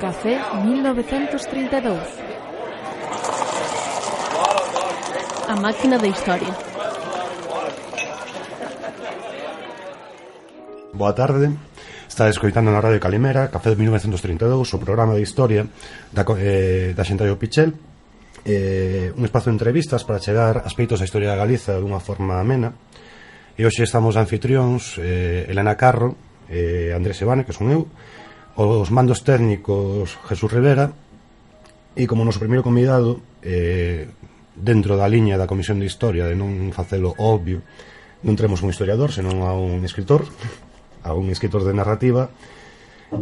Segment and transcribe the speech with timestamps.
[0.00, 1.98] Café 1932.
[5.48, 6.54] A máquina da historia.
[10.94, 11.50] Boa tarde.
[12.06, 15.66] Está escoitando na Radio Calimera, Café de 1932, o programa de historia
[16.14, 17.74] da, eh, da xente do Pichel,
[18.46, 22.70] eh, un espazo de entrevistas para chegar aspectos da historia da Galiza dunha forma amena.
[23.58, 26.14] E hoxe estamos anfitrións eh, Elena Carro,
[26.46, 27.90] eh, Andrés Sebane, que son eu,
[28.58, 30.90] os mandos técnicos Jesús Rivera
[31.94, 34.10] e como noso primeiro convidado eh,
[34.58, 37.62] dentro da liña da Comisión de Historia de non facelo obvio
[38.26, 40.26] non tremos un historiador, senón a un escritor
[41.06, 42.34] a un escritor de narrativa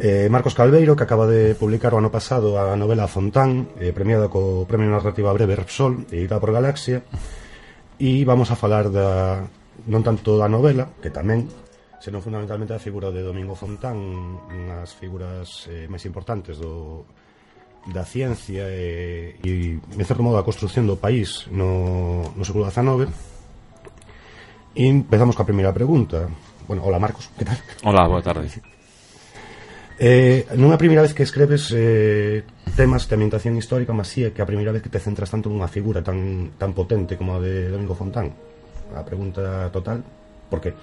[0.01, 4.33] eh, Marcos Calveiro que acaba de publicar o ano pasado a novela Fontán eh, premiada
[4.33, 7.05] co Premio Narrativa Breve Repsol editada por Galaxia
[8.01, 9.45] e vamos a falar da
[9.85, 11.53] non tanto da novela, que tamén
[12.01, 13.97] senón fundamentalmente a figura de Domingo Fontán,
[14.49, 17.05] unhas figuras eh, máis importantes do
[17.87, 23.07] da ciencia e, e en certo modo a construción do país no, no século XIX
[24.75, 26.27] e empezamos coa primeira pregunta
[26.67, 27.55] bueno, hola Marcos, que tal?
[27.87, 28.51] Hola, boa tarde
[30.03, 32.43] eh, non é a primeira vez que escreves eh,
[32.75, 35.47] temas de ambientación histórica mas sí é que a primeira vez que te centras tanto
[35.47, 38.35] nunha figura tan, tan potente como a de Domingo Fontán
[38.95, 40.03] a pregunta total,
[40.51, 40.75] por que?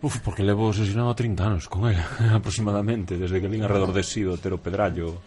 [0.00, 2.06] Uf, porque levo asesinado 30 anos con ela,
[2.38, 5.18] aproximadamente, desde que lín alrededor de sí do Tero Pedrallo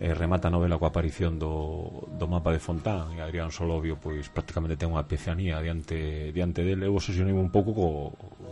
[0.00, 4.32] eh, remata a novela coa aparición do, do mapa de Fontán e Adrián Solovio pois
[4.32, 7.88] prácticamente ten unha pezanía diante, diante dele eu obsesionei un pouco co,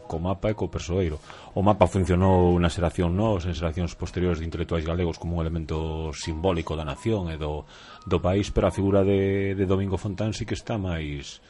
[0.04, 1.16] co mapa e co persoeiro.
[1.56, 6.12] O mapa funcionou na xeración nos en xeracións posteriores de intelectuais galegos como un elemento
[6.12, 7.64] simbólico da nación e do,
[8.04, 11.40] do país pero a figura de, de Domingo Fontán sí que está máis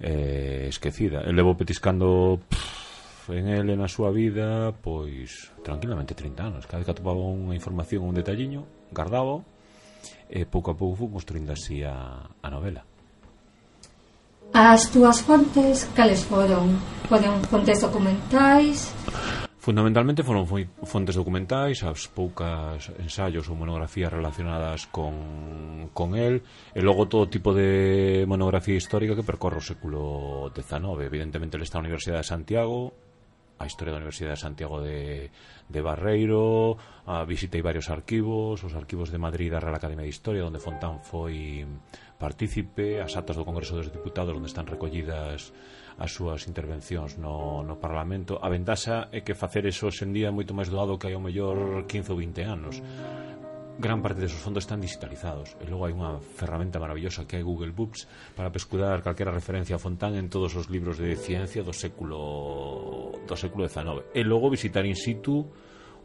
[0.00, 1.20] eh, esquecida.
[1.28, 2.81] Eu levo petiscando pff,
[3.30, 6.66] en el e na súa vida, pois, tranquilamente 30 anos.
[6.66, 9.44] Cada vez que atopaba unha información, un detalliño, guardaba
[10.32, 12.82] e pouco a pouco fui construindo así a, a novela.
[14.52, 16.76] As túas fontes, cales foron?
[17.08, 18.92] Foron fontes documentais?
[19.62, 20.42] Fundamentalmente foron
[20.82, 26.42] fontes documentais, as poucas ensaios ou monografías relacionadas con, con el,
[26.74, 31.06] e logo todo tipo de monografía histórica que percorre o século XIX.
[31.06, 32.90] Evidentemente, ele está na Universidade de Santiago,
[33.62, 35.30] a Historia da Universidade de Santiago de,
[35.70, 36.74] de Barreiro,
[37.06, 40.98] a, visitei varios arquivos, os arquivos de Madrid da Real Academia de Historia, onde Fontán
[41.06, 41.62] foi
[42.18, 45.54] partícipe, as atas do Congreso dos Diputados, onde están recollidas
[45.98, 48.42] as súas intervencións no, no Parlamento.
[48.42, 51.86] A ventaxa é que facer eso hoxendía é moito máis doado que hai o mellor
[51.86, 52.74] 15 ou 20 anos
[53.78, 55.56] gran parte desos fondos están digitalizados.
[55.60, 58.04] E logo hai unha ferramenta maravillosa que é Google Books
[58.36, 63.36] para pescudar calquera referencia a Fontán en todos os libros de ciencia do século do
[63.38, 65.48] século XIX e logo visitar in situ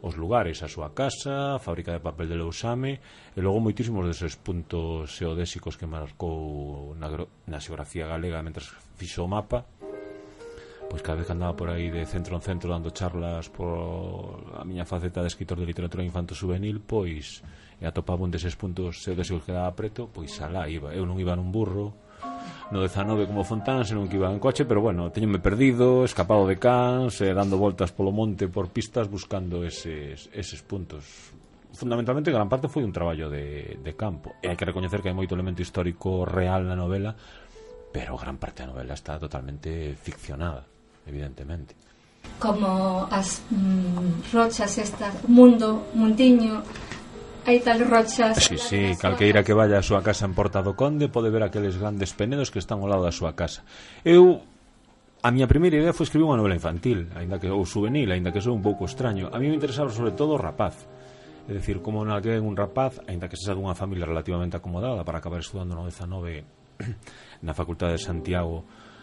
[0.00, 3.02] os lugares, a súa casa, a fábrica de papel de Lousame
[3.34, 7.10] e logo moitísimos deses puntos xeodésicos que marcou na,
[7.50, 8.62] na xeografía galega mentre
[8.94, 9.66] fixo o mapa.
[10.88, 14.64] Pois cada vez que andaba por aí de centro en centro dando charlas por a
[14.64, 17.42] miña faceta de escritor de literatura infanto juvenil, pois
[17.78, 20.90] e atopaba un deses puntos se eu deseo que quedaba preto, pois alá iba.
[20.90, 21.94] Eu non iba nun burro,
[22.74, 26.58] no 19 como Fontana, senón que iba en coche, pero bueno, teñome perdido, escapado de
[26.58, 31.32] cans, eh, dando voltas polo monte, por pistas, buscando eses, eses puntos.
[31.72, 34.34] Fundamentalmente, gran parte foi un traballo de, de campo.
[34.42, 37.14] E hai que recoñecer que hai moito elemento histórico real na novela,
[37.94, 40.66] pero gran parte da novela está totalmente ficcionada,
[41.06, 41.88] evidentemente
[42.38, 46.62] como as mm, rochas estas, mundo, mundiño
[47.48, 48.44] hai tal rochas.
[48.44, 51.80] Sí, sí, calqueira que vaya a súa casa en Porta do Conde pode ver aqueles
[51.80, 53.64] grandes penedos que están ao lado da súa casa.
[54.04, 54.44] Eu
[55.18, 58.38] A miña primeira idea foi escribir unha novela infantil, aínda que ou juvenil, aínda que
[58.38, 59.26] sou un pouco extraño.
[59.34, 60.86] A mí me interesaba sobre todo o rapaz.
[61.50, 65.18] É dicir, como na que un rapaz, aínda que sexa dunha familia relativamente acomodada para
[65.18, 66.46] acabar estudando no 19
[67.46, 68.62] na Facultade de Santiago,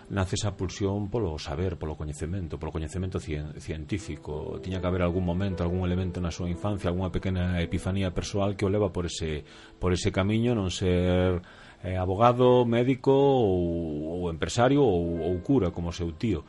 [0.09, 4.59] nace esa pulsión polo saber, polo coñecemento, polo coñecemento cien, científico.
[4.61, 8.65] Tiña que haber algún momento, algún elemento na súa infancia, algunha pequena epifanía persoal que
[8.65, 9.43] o leva por ese,
[9.81, 11.41] por ese camiño, non ser
[11.81, 16.45] eh, abogado, médico ou, ou empresario ou, ou cura, como seu tío.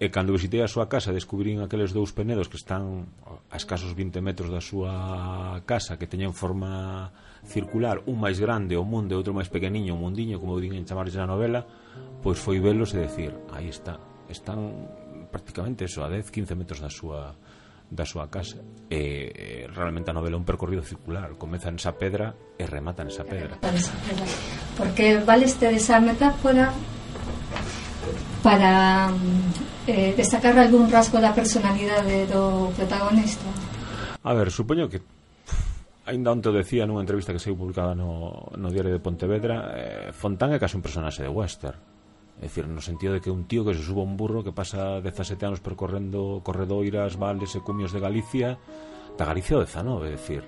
[0.00, 4.18] E cando visitei a súa casa descubrín aqueles dous penedos que están a escasos 20
[4.24, 7.14] metros da súa casa que teñen forma
[7.44, 10.88] circular, un máis grande, o mundo e outro máis pequeniño, o mundiño, como din en
[10.88, 11.68] chamarlle na novela,
[12.24, 14.00] pois foi velos e decir, aí está,
[14.32, 14.88] están
[15.28, 17.36] prácticamente eso, a 10, 15 metros da súa
[17.84, 22.32] da súa casa e, e realmente a novela é un percorrido circular comeza nesa pedra
[22.56, 23.60] e remata nesa pedra.
[24.74, 26.72] Porque valeste esa metáfora
[28.40, 29.12] para
[29.86, 33.46] eh, destacar algún rasgo da personalidade do protagonista.
[34.24, 35.04] A ver, supoño que
[36.04, 40.12] Ainda onte o decía nunha entrevista que saiu publicada no, no diario de Pontevedra eh,
[40.12, 41.93] Fontán é case un personaxe de western.
[42.42, 44.98] É dicir, no sentido de que un tío que se suba un burro que pasa
[44.98, 48.58] 17 anos percorrendo corredoiras, vales e cumios de Galicia,
[49.14, 50.42] da Galicia do 19, é dicir,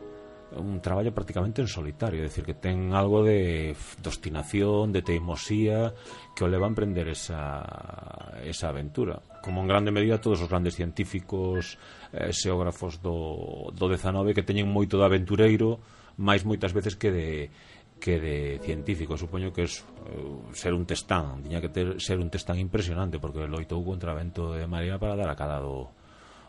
[0.55, 5.95] un traballo prácticamente en solitario, é dicir, que ten algo de dostinación, de teimosía,
[6.35, 7.63] que o leva a emprender esa,
[8.43, 9.23] esa aventura.
[9.43, 11.79] Como en grande medida todos os grandes científicos,
[12.15, 15.83] eh, xeógrafos do, do 19 que teñen moito de aventureiro,
[16.17, 17.29] máis moitas veces que de
[18.01, 19.17] que de científico.
[19.17, 23.49] Supoño que es uh, ser un testán, tiña que ter, ser un testán impresionante, porque
[23.49, 25.91] loitou contra vento de marea para dar a cada do,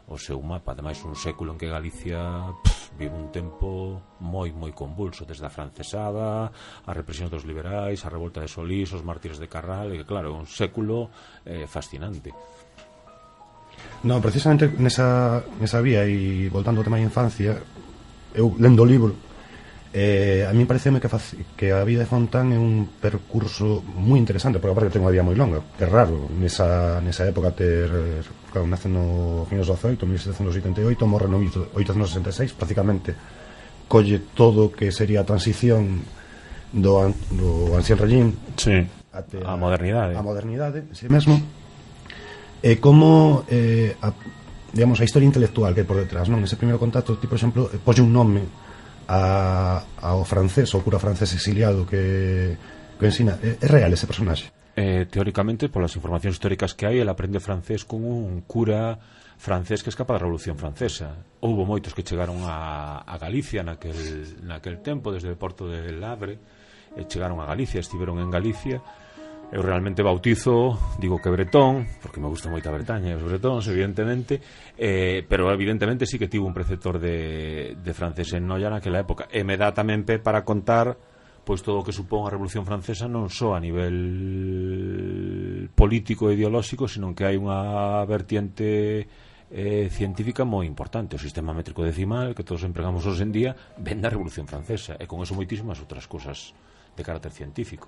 [0.07, 0.71] o seu mapa.
[0.71, 5.51] Ademais, un século en que Galicia pff, vive un tempo moi, moi convulso, desde a
[5.51, 6.47] francesada,
[6.87, 10.47] a represión dos liberais, a revolta de Solís, os mártires de Carral, e claro, un
[10.47, 11.11] século
[11.43, 12.31] eh, fascinante.
[14.07, 17.59] No, precisamente nesa, nesa vía e voltando ao tema da infancia,
[18.31, 19.11] eu lendo o libro
[19.99, 21.09] Eh, a mí pareceme que,
[21.57, 25.25] que a vida de Fontán é un percurso moi interesante, porque aparte ten unha vida
[25.25, 27.89] moi longa, é raro nesa, nesa época ter,
[28.53, 33.17] claro, nace no finos do 18, 1788, morre no 1866, prácticamente
[33.89, 36.05] colle todo que sería a transición
[36.69, 40.13] do, an, do ancien regime sí, a, a modernidade.
[40.13, 41.41] a modernidade, si sí mesmo
[42.61, 44.13] e como eh, a,
[44.77, 46.45] digamos, a historia intelectual que hai por detrás non?
[46.45, 48.66] Ese primeiro contacto, ti, por exemplo, eh, polle un nome
[49.07, 52.59] a, ao francés, ao cura francés exiliado que,
[52.99, 53.39] que ensina.
[53.39, 54.51] É, é real ese personaxe?
[54.77, 58.99] Eh, teóricamente, polas informacións históricas que hai, el aprende francés con un cura
[59.37, 61.17] francés que escapa da Revolución Francesa.
[61.41, 63.97] Houbo moitos que chegaron a, a Galicia naquel,
[64.45, 66.37] naquel tempo, desde o porto de Labre,
[66.93, 68.83] e chegaron a Galicia, estiveron en Galicia,
[69.47, 73.63] Eu realmente bautizo, digo que bretón, porque me gusta moito a Bretaña e os bretóns,
[73.71, 74.43] evidentemente,
[74.75, 79.31] eh, pero evidentemente sí que tivo un preceptor de, de francés en Noia naquela época.
[79.31, 80.99] E me dá tamén pe para contar
[81.47, 83.95] pois todo o que supón a Revolución Francesa non só a nivel
[85.71, 89.07] político e ideolóxico, senón que hai unha vertiente
[89.47, 91.15] eh, científica moi importante.
[91.15, 95.07] O sistema métrico decimal que todos empregamos hoxe en día ven da Revolución Francesa e
[95.07, 96.51] con eso moitísimas outras cousas
[96.99, 97.87] de carácter científico.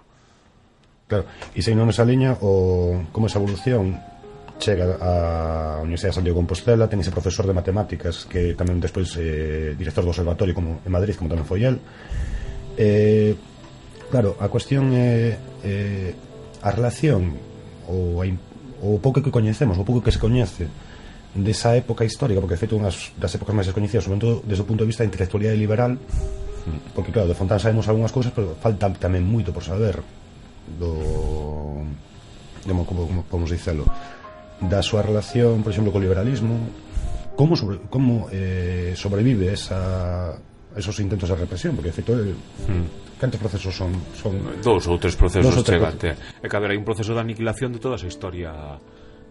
[1.09, 1.25] Claro,
[1.57, 3.97] e se non esa liña, o, como esa evolución
[4.61, 9.17] chega á Universidade de Santiago de Compostela, ten ese profesor de matemáticas que tamén despois
[9.17, 11.81] eh, director do observatorio como en Madrid, como tamén foi el.
[12.77, 13.33] Eh,
[14.13, 15.33] claro, a cuestión é
[15.65, 16.13] eh,
[16.61, 17.33] a relación
[17.89, 20.69] ou o pouco que coñecemos, o pouco que se coñece
[21.33, 24.69] desa época histórica, porque de feito unhas das épocas máis descoñecidas, sobre todo desde o
[24.69, 25.97] punto de vista da intelectualidade liberal,
[26.93, 30.05] porque claro, de Fontán sabemos algunhas cousas, pero falta tamén moito por saber
[30.77, 31.81] do
[32.67, 33.87] como, como, como podemos dicelo
[34.59, 36.59] da súa relación, por exemplo, co liberalismo
[37.39, 40.35] como, sobre, como eh, sobrevive esa,
[40.75, 41.79] esos intentos de represión?
[41.79, 43.15] Porque, de feito, el, mm.
[43.15, 46.83] cantos procesos son, son dous ou tres procesos dos chega e que haber hai un
[46.83, 48.51] proceso de aniquilación de toda esa historia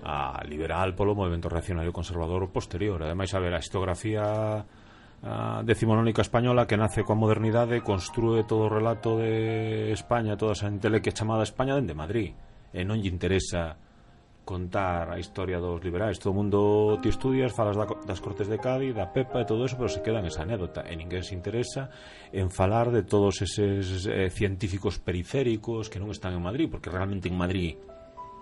[0.08, 3.04] a liberal polo movimento reaccionario conservador posterior.
[3.04, 4.64] Ademais, a ver, a historiografía
[5.22, 10.70] a decimonónica española que nace coa modernidade construe todo o relato de España toda esa
[10.70, 12.38] entele que é chamada España dende Madrid.
[12.70, 13.74] E non lle interesa
[14.46, 16.16] contar a historia dos liberais.
[16.16, 19.76] Todo mundo ti estudias, falas da, das cortes de Cádiz da Pepa e todo eso,
[19.76, 20.86] pero se queda esa anécdota.
[20.86, 21.90] E ninguén se interesa
[22.32, 27.26] en falar de todos eses eh, científicos periféricos que non están en Madrid porque realmente
[27.28, 27.76] en Madrid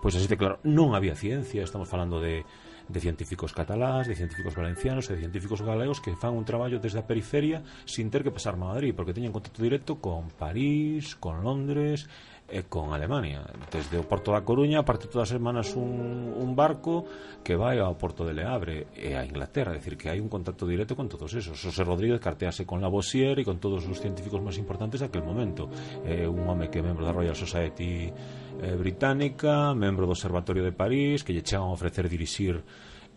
[0.01, 1.65] pois así de claro, non había ciencia.
[1.65, 2.45] Estamos falando de
[2.87, 7.07] de científicos catalás, de científicos valencianos de científicos galegos que fan un traballo desde a
[7.07, 12.07] periferia sin ter que pasar a Madrid, porque teñen contacto directo con París, con Londres
[12.47, 13.43] e con Alemania.
[13.67, 17.03] Desde o Porto da Coruña parte todas as semanas un, un barco
[17.43, 20.63] que vai ao Porto de Leabre e a Inglaterra, é dicir que hai un contacto
[20.63, 21.59] directo con todos esos.
[21.59, 25.67] José Rodríguez cartease con Lavoisier e con todos os científicos máis importantes daquel momento.
[26.07, 30.71] É un home que é membro da Royal Society eh, británica, membro do Observatorio de
[30.71, 32.63] París, que lle chegan a ofrecer dirixir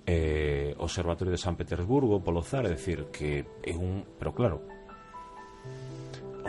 [0.07, 4.67] eh, Observatorio de San Petersburgo polo zar, é dicir que é un, pero claro,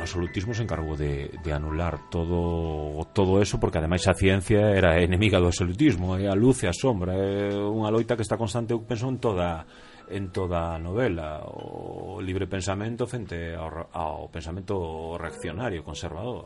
[0.01, 5.39] absolutismo se encargou de, de anular todo todo eso porque ademais a ciencia era enemiga
[5.39, 8.81] do absolutismo, é a luz e a sombra, é unha loita que está constante, eu
[8.83, 9.63] penso en toda
[10.11, 16.45] en toda a novela, o libre pensamento frente ao, ao pensamento reaccionario, conservador.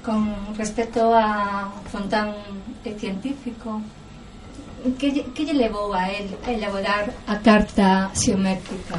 [0.00, 2.32] Con respecto a Fontán
[2.86, 3.82] e científico,
[4.98, 8.96] que, que lle levou a él a elaborar a carta xeométrica?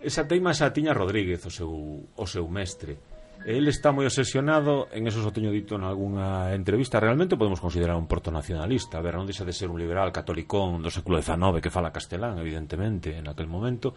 [0.00, 1.72] Esa teima xa tiña Rodríguez, o seu,
[2.04, 3.00] o seu mestre.
[3.46, 7.94] El está moi obsesionado, en eso o teño dito en algunha entrevista, realmente podemos considerar
[7.94, 11.62] un porto nacionalista, a ver, non deixa de ser un liberal catolicón do século XIX
[11.62, 13.94] que fala castelán, evidentemente, en aquel momento,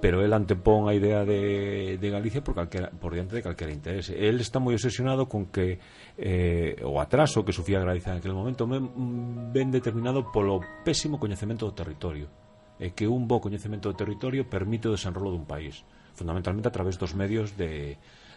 [0.00, 4.16] pero el antepón a idea de, de Galicia por, calquera, por diante de calquera interese.
[4.16, 5.76] El está moi obsesionado con que
[6.16, 11.68] eh, o atraso que sufía Galicia en aquel momento ben mm, determinado polo pésimo coñecemento
[11.68, 12.45] do territorio
[12.76, 17.00] é que un bo coñecemento do territorio permite o desenrolo dun país, fundamentalmente a través
[17.00, 17.96] dos medios de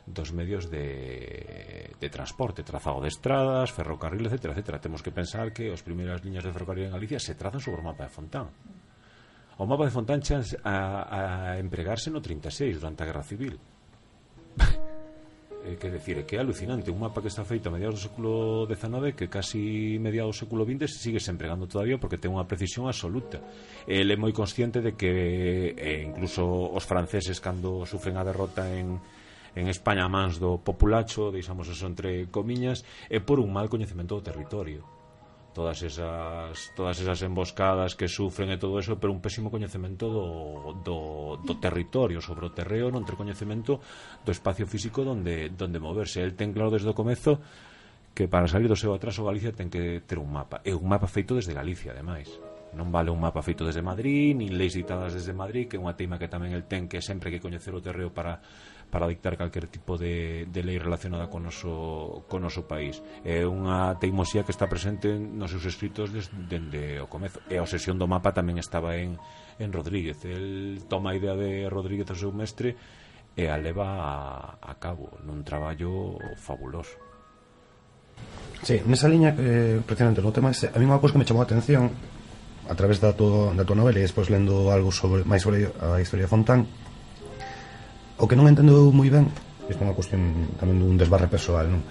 [0.10, 4.82] dos medios de, de transporte, trazado de estradas, ferrocarril, etc, etc.
[4.82, 7.86] Temos que pensar que as primeiras liñas de ferrocarril en Galicia se trazan sobre o
[7.86, 8.50] mapa de Fontán.
[9.60, 13.60] O mapa de Fontán chan a, a empregarse no 36, durante a Guerra Civil.
[15.66, 16.92] eh, que decir, que é alucinante.
[16.92, 20.64] Un mapa que está feito a mediados do século XIX que casi mediados do século
[20.64, 23.42] XX se sigue se empregando todavía porque ten unha precisión absoluta.
[23.88, 29.00] Ele é moi consciente de que eh, incluso os franceses cando sufren a derrota en,
[29.56, 34.20] en España a mans do populacho deixamos eso entre comiñas é por un mal coñecemento
[34.20, 34.99] do territorio
[35.60, 40.80] todas esas todas esas emboscadas que sufren e todo eso, pero un pésimo coñecemento do,
[40.80, 40.98] do,
[41.44, 43.84] do territorio sobre o terreo, non ter coñecemento
[44.24, 46.24] do espacio físico donde, donde moverse.
[46.24, 47.44] El ten claro desde o comezo
[48.16, 50.64] que para salir do seu atraso Galicia ten que ter un mapa.
[50.64, 52.32] e un mapa feito desde Galicia, ademais.
[52.78, 55.98] Non vale un mapa feito desde Madrid, nin leis ditadas desde Madrid, que é unha
[55.98, 58.42] teima que tamén el ten que sempre que coñecer o terreo para
[58.90, 62.98] para dictar calquer tipo de, de lei relacionada con noso, con noso país.
[63.22, 67.38] É unha teimosía que está presente nos seus escritos desde, dende o comezo.
[67.46, 69.18] E a obsesión do mapa tamén estaba en,
[69.62, 70.26] en Rodríguez.
[70.26, 72.74] El toma a idea de Rodríguez ao seu mestre
[73.38, 76.98] e a leva a, a cabo nun traballo fabuloso.
[78.66, 81.46] Sí, nesa liña, eh, precisamente, no tema ese, a mí unha cousa que me chamou
[81.46, 81.94] a atención
[82.70, 85.98] a través da tua, da tua novela e despois lendo algo sobre máis sobre a
[85.98, 86.70] historia de Fontán
[88.22, 89.26] o que non entendo moi ben
[89.66, 91.82] isto é unha cuestión tamén dun desbarre persoal non?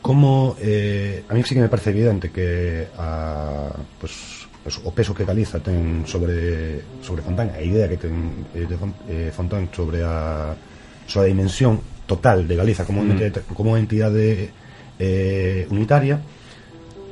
[0.00, 5.12] como eh, a mí sí que me parece evidente que a, pues, pues, o peso
[5.12, 8.76] que Galiza ten sobre sobre Fontán a idea que ten eh, de
[9.08, 10.56] eh, Fontán sobre a
[11.04, 13.10] súa dimensión total de Galiza como, mm.
[13.12, 14.52] entidade, como entidade
[14.96, 16.16] eh, unitaria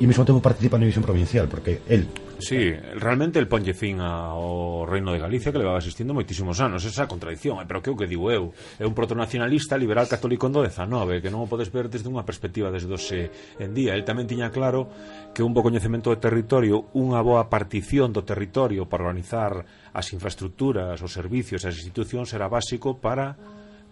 [0.00, 2.08] e mesmo tempo participa na división provincial porque el
[2.42, 7.06] Sí, realmente el ponlle fin ao Reino de Galicia que levaba existindo moitísimos anos, esa
[7.06, 11.22] contradición, eh, pero que o que digo eu, é un protonacionalista liberal católico do 19,
[11.22, 13.30] que non o podes ver desde unha perspectiva desde dose
[13.62, 14.90] en día, el tamén tiña claro
[15.30, 19.62] que un bo coñecemento do territorio, unha boa partición do territorio para organizar
[19.94, 23.38] as infraestructuras, os servicios, as institucións era básico para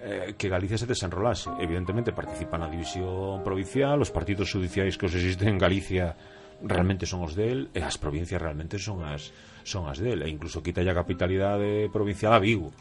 [0.02, 1.54] eh, que Galicia se desenrolase.
[1.62, 6.18] Evidentemente participan na división provincial, os partidos judiciais que os existen en Galicia
[6.64, 9.32] realmente son os del e as provincias realmente son as
[9.64, 10.24] son as del.
[10.24, 12.72] E incluso quita a capitalidade provincial a Vigo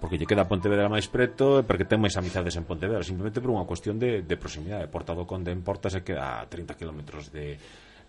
[0.00, 3.56] porque lle queda Pontevedra máis preto e porque ten máis amizades en Pontevedra simplemente por
[3.56, 4.92] unha cuestión de, de proximidade.
[4.92, 7.00] Porta do Conde en Porta se queda a 30 km
[7.32, 7.56] de,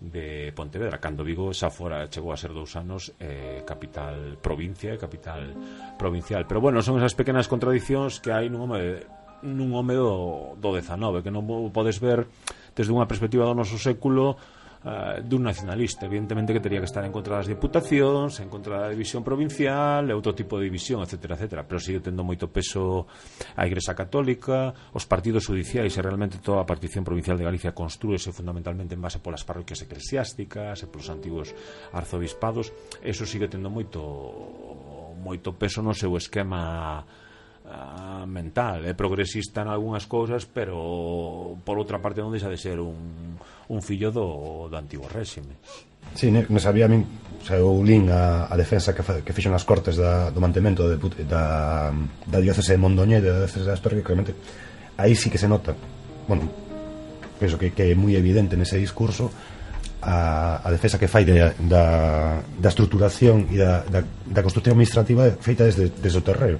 [0.03, 4.99] de Pontevedra cando Vigo xa fora chegou a ser dous anos eh, capital provincia e
[4.99, 5.55] capital
[5.95, 6.43] provincial.
[6.43, 9.07] Pero bueno, son esas pequenas contradicións que hai nun home
[9.47, 12.27] nun home do, do 19 que non podes ver
[12.75, 14.37] desde unha perspectiva do noso século
[14.84, 16.05] uh, dun nacionalista.
[16.05, 20.13] Evidentemente que teria que estar en contra das diputacións, en contra da división provincial, e
[20.13, 21.34] outro tipo de división, etc.
[21.34, 21.63] etc.
[21.63, 23.07] Pero sigue tendo moito peso
[23.55, 28.29] a Igrexa Católica, os partidos judiciais e realmente toda a partición provincial de Galicia construíse
[28.36, 31.55] fundamentalmente en base polas parroquias eclesiásticas e polos antigos
[31.93, 32.74] arzobispados.
[33.01, 37.03] Eso sigue tendo moito moito peso no seu esquema
[37.67, 42.79] a mental, é progresista en algunhas cousas, pero por outra parte non deixa de ser
[42.79, 43.36] un,
[43.67, 45.59] un fillo do, do antigo réxime.
[46.15, 49.19] Sí, ne, me sabía a min, o sea, eu lín a, a defensa que, fa,
[49.19, 50.97] que fixo nas cortes da, do mantemento de,
[51.27, 51.91] da,
[52.24, 54.33] da diócese de Mondoñé e da diócese de Asperger, que realmente
[54.95, 55.75] aí sí que se nota,
[56.25, 56.47] bueno,
[57.38, 59.29] penso que, que é moi evidente nese discurso
[60.01, 65.27] a, a defesa que fai de, da, da estruturación e da, da, da construcción administrativa
[65.43, 66.57] feita desde, desde o terreo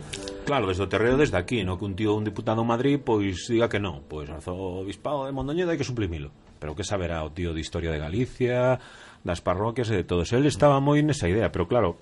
[0.48, 3.52] Claro, desde o terreo desde aquí, no que un tío, un diputado en Madrid, pois
[3.52, 6.32] diga que non, pois o bispado de Mondoñedo hai que suprimilo.
[6.56, 8.80] Pero que saberá o tío de Historia de Galicia,
[9.28, 10.32] das parroquias e de todos.
[10.32, 12.00] El estaba moi nesa idea, pero claro,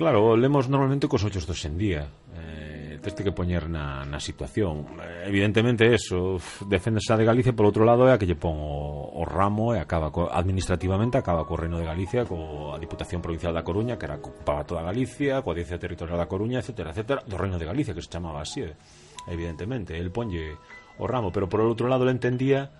[0.00, 2.08] claro, lemos normalmente cos ollos dos en día.
[2.32, 4.82] Eh, teste que poñer na, na situación.
[5.22, 9.14] Evidentemente eso deféndese a de Galicia por outro lado é a que lle pon o,
[9.14, 13.54] o ramo e acaba co, administrativamente acaba co Reino de Galicia co a Diputación Provincial
[13.54, 17.38] da Coruña que era ocupaba toda Galicia coa Audiencia Territorial da Coruña etcétera, etcétera do
[17.38, 18.74] Reino de Galicia que se chamaba así eh,
[19.30, 19.94] evidentemente.
[19.94, 20.58] El ponlle
[20.98, 22.74] o ramo pero por outro lado le entendía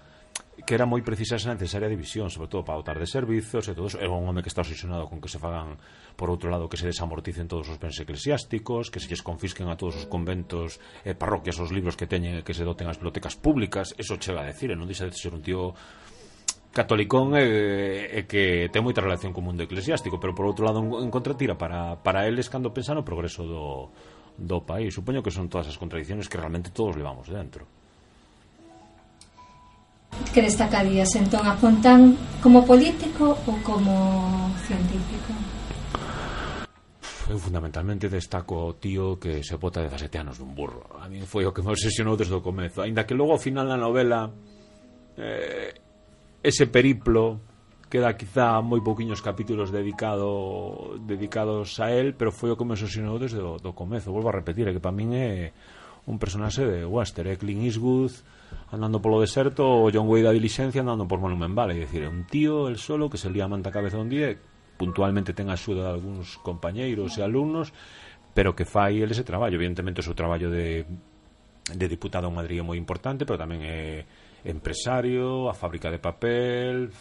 [0.64, 3.92] que era moi precisa esa necesaria división, sobre todo para dotar de servizos e todo
[3.92, 4.00] eso.
[4.00, 5.76] É un home que está obsesionado con que se fagan,
[6.16, 9.76] por outro lado, que se desamorticen todos os bens eclesiásticos, que se lles confisquen a
[9.76, 13.36] todos os conventos e parroquias os libros que teñen e que se doten as bibliotecas
[13.36, 13.92] públicas.
[14.00, 15.76] Eso chega a decir, e non dixe de ser un tío
[16.72, 21.12] catolicón e, e que ten moita relación co mundo eclesiástico, pero por outro lado en
[21.12, 23.92] contratira para, para eles cando pensan no progreso do,
[24.40, 24.92] do país.
[24.96, 27.68] Supoño que son todas as contradicciones que realmente todos levamos dentro
[30.32, 35.32] que destacarías entón a Fontán como político ou como científico?
[37.26, 40.86] Eu fundamentalmente destaco ao tío que se bota 17 anos dun burro.
[41.02, 42.86] A mí foi o que me obsesionou desde o comezo.
[42.86, 44.30] Ainda que logo ao final da novela
[45.18, 45.74] eh,
[46.38, 47.42] ese periplo
[47.90, 53.18] queda quizá moi pouquiños capítulos dedicado dedicados a él, pero foi o que me obsesionou
[53.18, 54.14] desde o do comezo.
[54.14, 55.50] Volvo a repetir, é que para min é
[56.06, 58.14] un personaxe de western, é Clint Eastwood
[58.70, 62.10] andando polo deserto o John Wayne da dilixencia andando por Monument Valley, é dicir, é
[62.10, 64.34] un tío el solo que se lía a manta a cabeza un día
[64.78, 67.74] puntualmente ten a axuda de algúns compañeiros e alumnos,
[68.34, 70.86] pero que fai el ese traballo, evidentemente o seu traballo de
[71.66, 74.06] de diputado en Madrid é moi importante, pero tamén é
[74.46, 76.94] empresario, a fábrica de papel,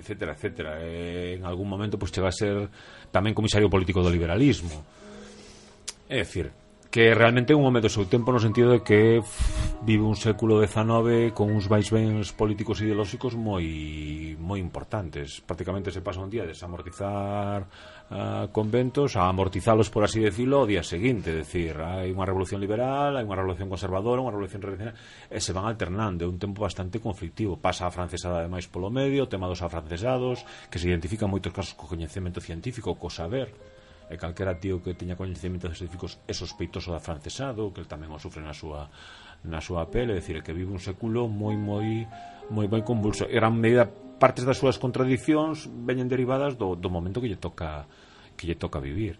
[0.00, 0.80] etcétera, etcétera.
[0.80, 2.72] E en algún momento pois pues, chega a ser
[3.12, 4.80] tamén comisario político do liberalismo.
[6.08, 6.48] É dicir,
[6.90, 9.20] que realmente é un home do seu tempo no sentido de que
[9.82, 15.42] vive un século XIX con uns vaisvens políticos e ideolóxicos moi moi importantes.
[15.42, 17.66] Prácticamente se pasa un día de desamortizar
[18.10, 21.34] uh, conventos a amortizalos, por así decirlo, o día seguinte.
[21.34, 24.96] decir, hai unha revolución liberal, hai unha revolución conservadora, unha revolución revolucionaria,
[25.28, 26.24] e se van alternando.
[26.24, 27.58] É un tempo bastante conflictivo.
[27.58, 31.50] Pasa a francesada, ademais, polo medio, o tema dos afrancesados, que se identifica en moitos
[31.50, 33.75] casos co coñecemento científico, co saber
[34.06, 38.18] e calquera tío que teña coñecementos específicos é sospeitoso da francesado que el tamén o
[38.22, 38.86] sufre na súa
[39.46, 42.06] na súa pele, é dicir, que vive un século moi moi
[42.50, 43.26] moi moi convulso.
[43.26, 47.86] E gran medida partes das súas contradiccións veñen derivadas do, do momento que lle toca
[48.38, 49.18] que lle toca vivir.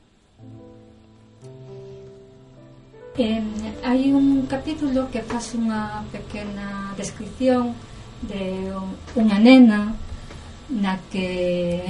[3.17, 3.41] Eh,
[3.83, 7.73] hai un capítulo que faz unha pequena descripción
[8.23, 8.71] de
[9.17, 9.97] unha nena
[10.69, 11.81] na que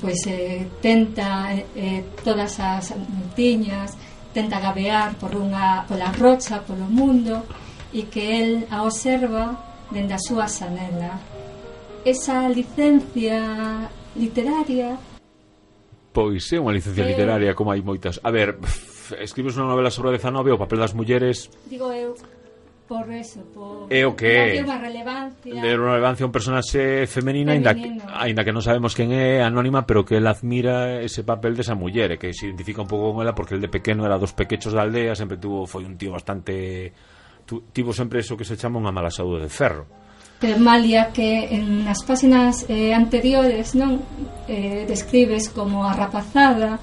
[0.00, 2.94] pois eh, tenta eh, eh todas as
[3.34, 3.94] tiñas
[4.34, 7.46] tenta gabear por unha pola rocha, polo mundo
[7.92, 9.54] e que el a observa
[9.92, 11.20] dende a súa xanela.
[12.02, 13.38] Esa licencia
[14.18, 14.98] literaria
[16.12, 18.20] Pois é unha licencia eh, literaria como hai moitas.
[18.20, 18.60] A ver,
[19.16, 21.48] escribes unha novela sobre 19 o papel das mulleres?
[21.64, 22.12] Digo eu.
[22.88, 25.54] Por eso, por é o que é relevancia.
[25.54, 30.04] De relevancia un personaxe femenina, ainda que, ainda que non sabemos quen é, anónima, pero
[30.04, 33.22] que el admira ese papel desa de muller, eh, que se identifica un pouco con
[33.22, 36.12] ela porque el de pequeno era dos pequechos da aldea, sempre tuvo foi un tío
[36.12, 36.92] bastante
[37.46, 39.86] tu, tivo sempre eso que se chama unha mala saúde de ferro.
[40.42, 44.02] Pero malia que en as páxinas eh, anteriores non
[44.50, 46.82] eh, describes como a rapazada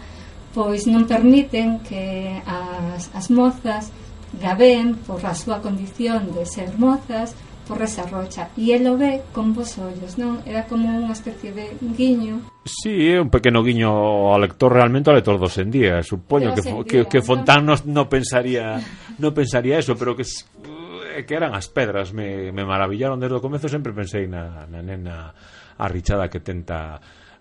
[0.55, 3.93] pois non permiten que as, as mozas
[4.37, 7.33] Gabén, por a súa condición de ser mozas,
[7.69, 10.41] por esa rocha e el o ve con vos ollos, non?
[10.41, 12.41] Era como unha especie de guiño.
[12.65, 13.93] Sí, é un pequeno guiño
[14.33, 16.01] ao lector realmente ao lector dos en día.
[16.01, 18.81] Supoño que, que, que Fontán non no pensaría
[19.21, 23.43] no pensaría eso, pero que eh, que eran as pedras me, me maravillaron desde o
[23.45, 25.29] comezo sempre pensei na, na nena
[25.77, 26.97] arrichada que tenta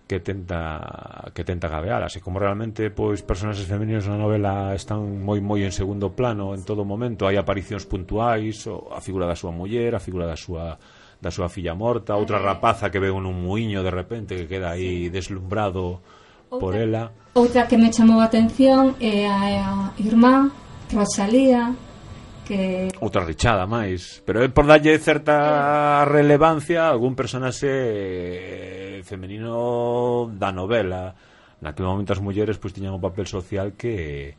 [0.09, 5.37] que tenta que tenta gabear, así como realmente pois personaxes femeninos na novela están moi
[5.37, 9.93] moi en segundo plano en todo momento, hai aparicións puntuais, a figura da súa muller,
[9.93, 10.81] a figura da súa
[11.21, 15.13] da súa filla morta, outra rapaza que ve un muiño de repente que queda aí
[15.13, 17.13] deslumbrado outra, por ela.
[17.37, 20.49] Outra que me chamou a atención é a, a irmá
[20.89, 21.77] Rosalía,
[22.49, 30.31] que outra richada máis, pero é por darlle certa relevancia a algún personaxe eh, femenino
[30.35, 31.15] da novela
[31.61, 34.35] naquele momento as mulleres pois tiñan o papel social que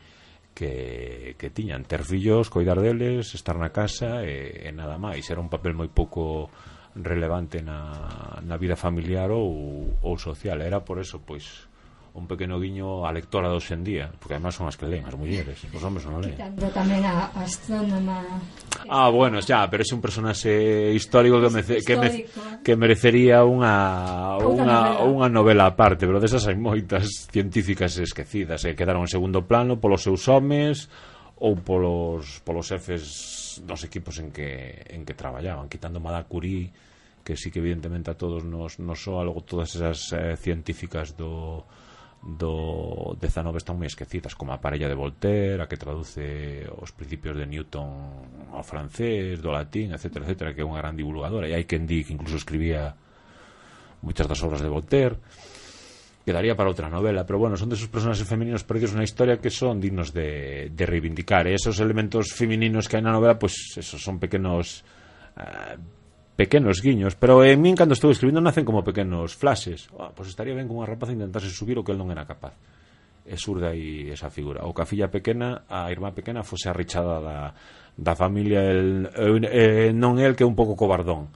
[0.55, 5.25] que, que tiñan ter fillos, coidar deles, estar na casa e, e nada máis.
[5.31, 6.51] Era un papel moi pouco
[6.93, 10.61] relevante na, na vida familiar ou, ou social.
[10.61, 11.70] Era por eso, pois,
[12.15, 15.63] un pequeno guiño a lectora de hoxendía, porque además son as que leen, as mulleres,
[15.71, 16.35] os homens non leen.
[16.35, 18.19] Quitando tamén a astrónoma.
[18.91, 22.27] Ah, bueno, xa, pero é un personaxe histórico que me, que, me, eh.
[22.67, 28.83] que merecería unha unha, unha novela aparte, pero desas hai moitas científicas esquecidas eh, que
[28.83, 30.91] quedaron en segundo plano polos seus homes
[31.41, 36.71] ou polos, polos xefes dos equipos en que, en que traballaban, quitando Madame Curie,
[37.25, 41.65] que sí que evidentemente a todos nos, nos soa, logo todas esas eh, científicas do,
[42.21, 47.33] do 19 están moi esquecidas como a parella de Voltaire, a que traduce os principios
[47.33, 47.89] de Newton
[48.53, 52.05] ao francés, do latín, etc, etc, que é unha gran divulgadora e hai quen di
[52.05, 52.93] que incluso escribía
[54.05, 55.17] moitas das obras de Voltaire
[56.25, 59.81] quedaría para outra novela, pero bueno, son desos personaxes femininos perdidos na historia que son
[59.81, 61.49] dignos de, de reivindicar.
[61.49, 64.85] E esos elementos femininos que hai na novela, pois pues, esos son pequenos
[65.41, 65.81] uh,
[66.41, 69.93] pequenos guiños, pero en min cando estou escribindo nacen como pequenos flashes.
[70.01, 72.57] Ah, pois estaría ben que unha rapaz intentase subir o que el non era capaz.
[73.29, 74.65] E surda aí esa figura.
[74.65, 77.53] O que a filla pequena, a irmá pequena, fose arrichada da,
[77.93, 81.29] da familia el, eh, non el que é un pouco cobardón.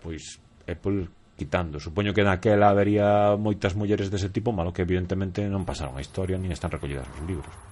[0.00, 0.96] Pois é por
[1.36, 1.76] quitando.
[1.76, 6.40] Supoño que naquela habería moitas mulleres dese tipo, malo que evidentemente non pasaron a historia
[6.40, 7.69] nin están recollidas nos libros.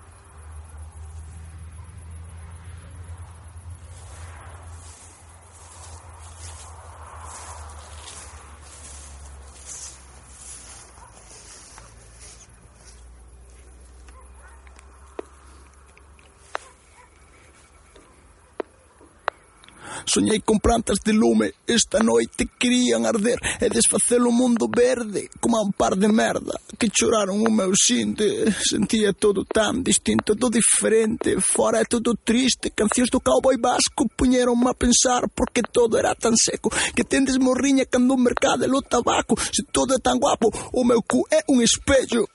[20.28, 25.60] soñei con plantas de lume Esta noite querían arder E desfacer o mundo verde Como
[25.60, 31.40] un par de merda Que choraron o meu xinte Sentía todo tan distinto, todo diferente.
[31.40, 36.36] Fora é todo triste Cancións do cowboy vasco Puñeron a pensar porque todo era tan
[36.36, 40.52] seco Que tendes morriña cando o mercado é o tabaco Se todo é tan guapo
[40.72, 42.28] O meu cu é un espello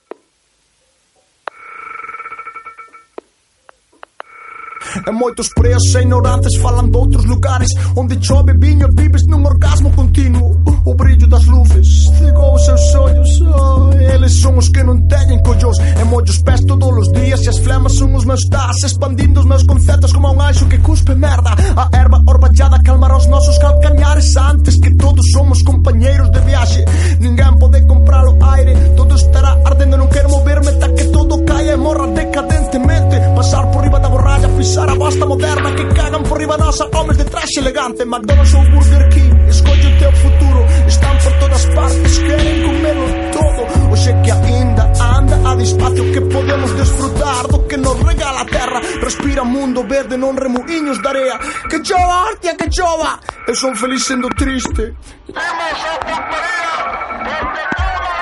[5.08, 9.46] E moitos presos e ignorantes falan de outros lugares Onde chove viño e vives nun
[9.46, 10.54] orgasmo continuo
[10.86, 15.41] O brillo das luces cegou os seus ollos oh, Eles son os que non teñen
[15.41, 19.39] collos E mollos pés todos os días E as flemas son os meus tas Expandindo
[19.39, 21.56] os meus conceptos como un anxo que cuspe merda.
[21.76, 26.86] A erva orballada calmará os nosos calcañares Antes que todos somos compañeiros de viaxe.
[27.19, 31.74] Ninguén pode comprar o aire Todo estará ardendo, non quero moverme Ta que todo caia
[31.74, 33.15] e morra decadentemente.
[33.36, 37.17] Pasar por riba da borralla, pisar a bosta moderna che cagano fuori la nosa Homens
[37.17, 42.17] de traxe elegante, McDonald's ou Burger King escolle o teu futuro, están por todas partes
[42.17, 47.99] Queren comelo todo O que ainda anda a despacio Que podemos desfrutar do que nos
[48.01, 51.38] regala a terra Respira mundo verde, non remuiños de area
[51.69, 54.95] Que chova, hostia, que chova Eu son feliz sendo triste
[55.29, 56.73] Temos a putaria
[57.21, 58.13] Porque toda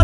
[0.00, 0.03] a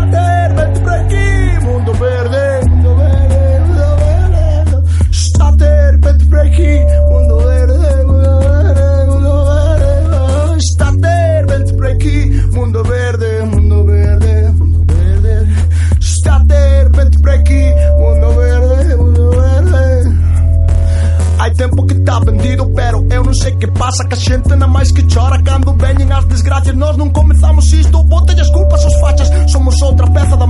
[23.91, 26.73] passa que a gente não é mais que chora quando vêm as desgraças.
[26.73, 29.51] Nós não começamos isto, bota as culpas aos fachas.
[29.51, 30.47] Somos outra peça da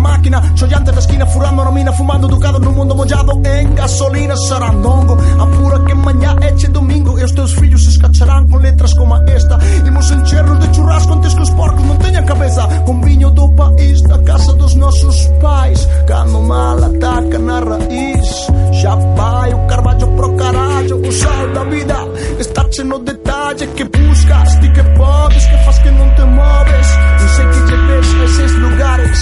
[0.55, 5.83] Xollante da esquina, furando na mina Fumando educado no mundo mollado en gasolina Sarandongo, apura
[5.83, 9.57] que mañá eche domingo E os teus fillos se escacharán con letras como esta.
[9.85, 14.01] Imos enchernos de churrasco antes que os porcos non teñan cabeza Con viño do país,
[14.03, 18.29] da casa dos nosos pais Cando mal ataca na raíz
[18.77, 21.97] Xa vai o carballo pro carallo O sal da vida
[22.37, 26.87] está cheno de detalle Que buscas, ti que podes Que faz que non te moves.
[27.19, 29.19] Non sei que lle ves a eses lugares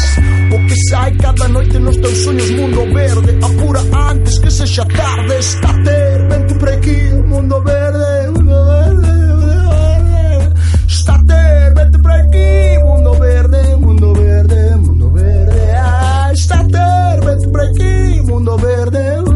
[0.52, 5.38] O que sai cada noite nos teus sonhos Mundo verde, apura antes que sexa tarde.
[5.38, 10.54] Está ter, vente por aquí Mundo verde, mundo verde, mundo verde.
[10.88, 16.34] Está ter, vente por aquí Mundo verde, mundo verde, mundo verde.
[16.34, 19.29] Está ter, vente por verde, mundo verde,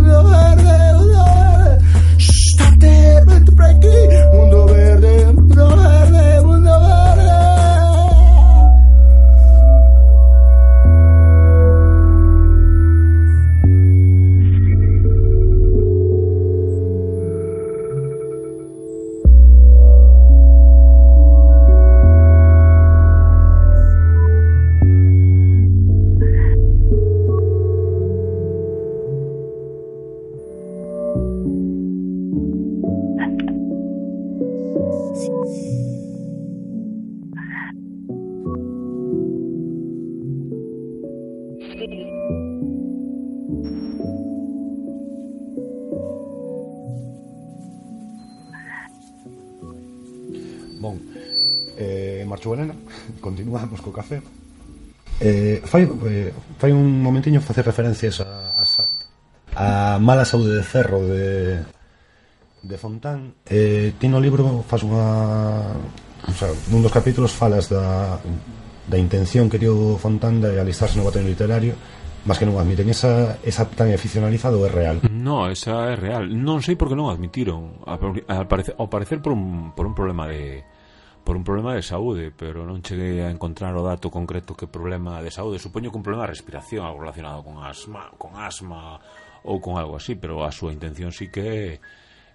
[52.43, 52.75] Chuelena
[53.23, 54.19] Continuamos co café.
[55.19, 60.99] Eh, fai, eh, fai un momentiño facer referencias a, a, a mala saúde de ferro
[61.08, 61.63] de,
[62.62, 63.39] de Fontán.
[63.47, 65.71] Eh, ti no libro faz unha
[66.27, 71.08] o sea, nun dos capítulos falas da, da intención que tivo Fontán de alistarse no
[71.08, 71.79] batallón literario
[72.23, 72.88] mas que non admiten.
[72.88, 74.97] Esa, esa tan aficionalizado é real?
[75.12, 76.27] No, esa é real.
[76.27, 77.84] Non sei por que non admitiron.
[77.84, 77.99] Ao
[78.47, 80.63] parecer, ao parecer por, un, por un problema de
[81.24, 85.24] por un problema de saúde, pero non cheguei a encontrar o dato concreto que problema
[85.24, 85.56] de saúde.
[85.58, 89.00] Supoño que un problema de respiración, algo relacionado con asma, con asma
[89.48, 91.68] ou con algo así, pero a súa intención sí que é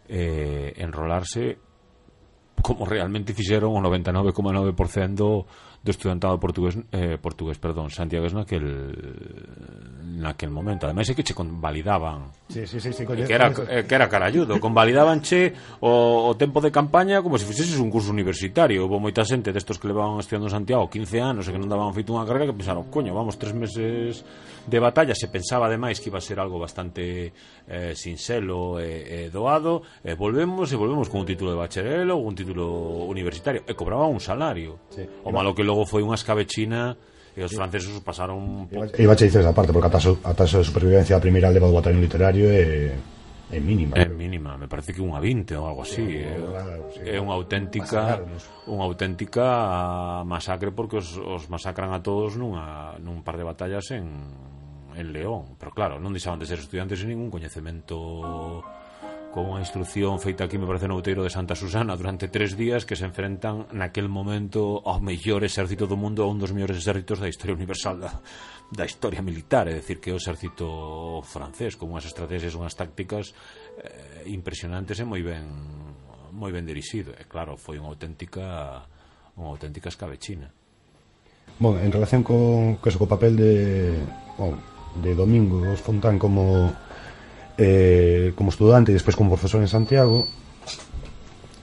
[0.09, 1.61] eh, enrolarse
[2.65, 8.67] como realmente fixeron o 99,9% do estudantado portugués, eh, portugués perdón, santiagués naquel
[10.19, 10.87] naquel momento.
[10.87, 12.35] Ademais é que che convalidaban.
[12.51, 16.59] Sí, sí, sí, sí, coño, que era eh, que era caralludo, convalidabanche o, o tempo
[16.59, 18.83] de campaña como se fixeses un curso universitario.
[18.83, 21.95] Houve moita xente destos que levaban estudiando en Santiago 15 anos e que non daban
[21.95, 24.27] feito unha carga que pensaron, coño, vamos tres meses
[24.69, 27.33] de batalla se pensaba ademais que iba a ser algo bastante
[27.67, 32.21] eh, sinxelo e eh, eh, doado eh, volvemos e volvemos con un título de bacharelo
[32.21, 35.09] un título universitario e cobraba un salario sí.
[35.25, 36.95] o malo que logo foi unha escabechina
[37.39, 38.99] e os franceses os pasaron un pouco.
[38.99, 41.71] Iba a dices esa parte, porque a taxa, a taxa de supervivencia da primeira leva
[41.71, 42.99] do batallón literario é,
[43.49, 43.95] é mínima.
[43.95, 46.03] É mínima, me parece que unha 20 ou algo así.
[46.03, 47.17] É, é, eh.
[47.17, 48.27] é unha auténtica
[48.67, 49.47] unha auténtica
[50.27, 54.19] masacre porque os, os masacran a todos nunha, nun par de batallas en
[54.99, 55.55] en León.
[55.63, 58.67] Pero claro, non deixaban de ser estudiantes sin ningún coñecemento
[59.31, 62.89] con unha instrucción feita aquí, me parece, no Outeiro de Santa Susana durante tres días
[62.89, 67.21] que se enfrentan naquel momento ao mellor exército do mundo a un dos mellores exércitos
[67.21, 68.19] da historia universal da,
[68.73, 73.37] da historia militar, é dicir que o exército francés con unhas estrategias, unhas tácticas
[73.79, 75.45] eh, impresionantes e moi ben
[76.33, 77.13] moi ben dirixido.
[77.17, 78.83] E claro, foi unha auténtica
[79.37, 80.51] unha auténtica escabechina.
[81.61, 83.53] Bon, en relación con, con, co papel de,
[84.41, 84.57] bon,
[84.97, 86.73] de Domingo Fontán como
[87.59, 90.25] eh, como estudante e despois como profesor en Santiago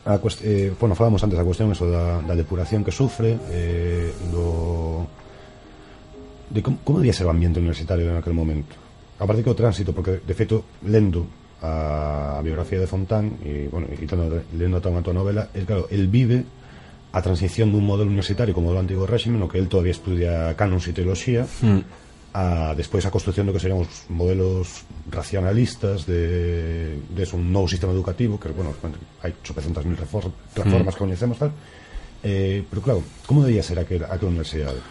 [0.05, 5.09] a eh, bueno, falamos antes a cuestión eso da, da depuración que sufre eh, do
[6.53, 8.77] de como, como debía ser o ambiente universitario en aquel momento.
[9.17, 11.25] Aparte que o tránsito porque de feito lendo
[11.65, 15.89] a, a biografía de Fontán e bueno, e tando, lendo a tua novela é claro,
[15.89, 16.45] el vive
[17.15, 20.85] a transición dun modelo universitario como do antigo régimen no que el todavía estudia canons
[20.85, 22.04] e teoloxía mm
[22.35, 27.95] a, despois a construción do que serían os modelos racionalistas de, de un novo sistema
[27.95, 28.75] educativo que, bueno,
[29.23, 30.97] hai 800.000 reform, reformas mm.
[30.99, 31.55] que coñecemos tal
[32.27, 34.83] eh, pero claro, como debía ser aquela, aquela universidade?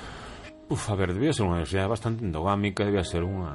[0.72, 3.52] Uf, a ver, debía ser unha universidade bastante endogámica debía ser unha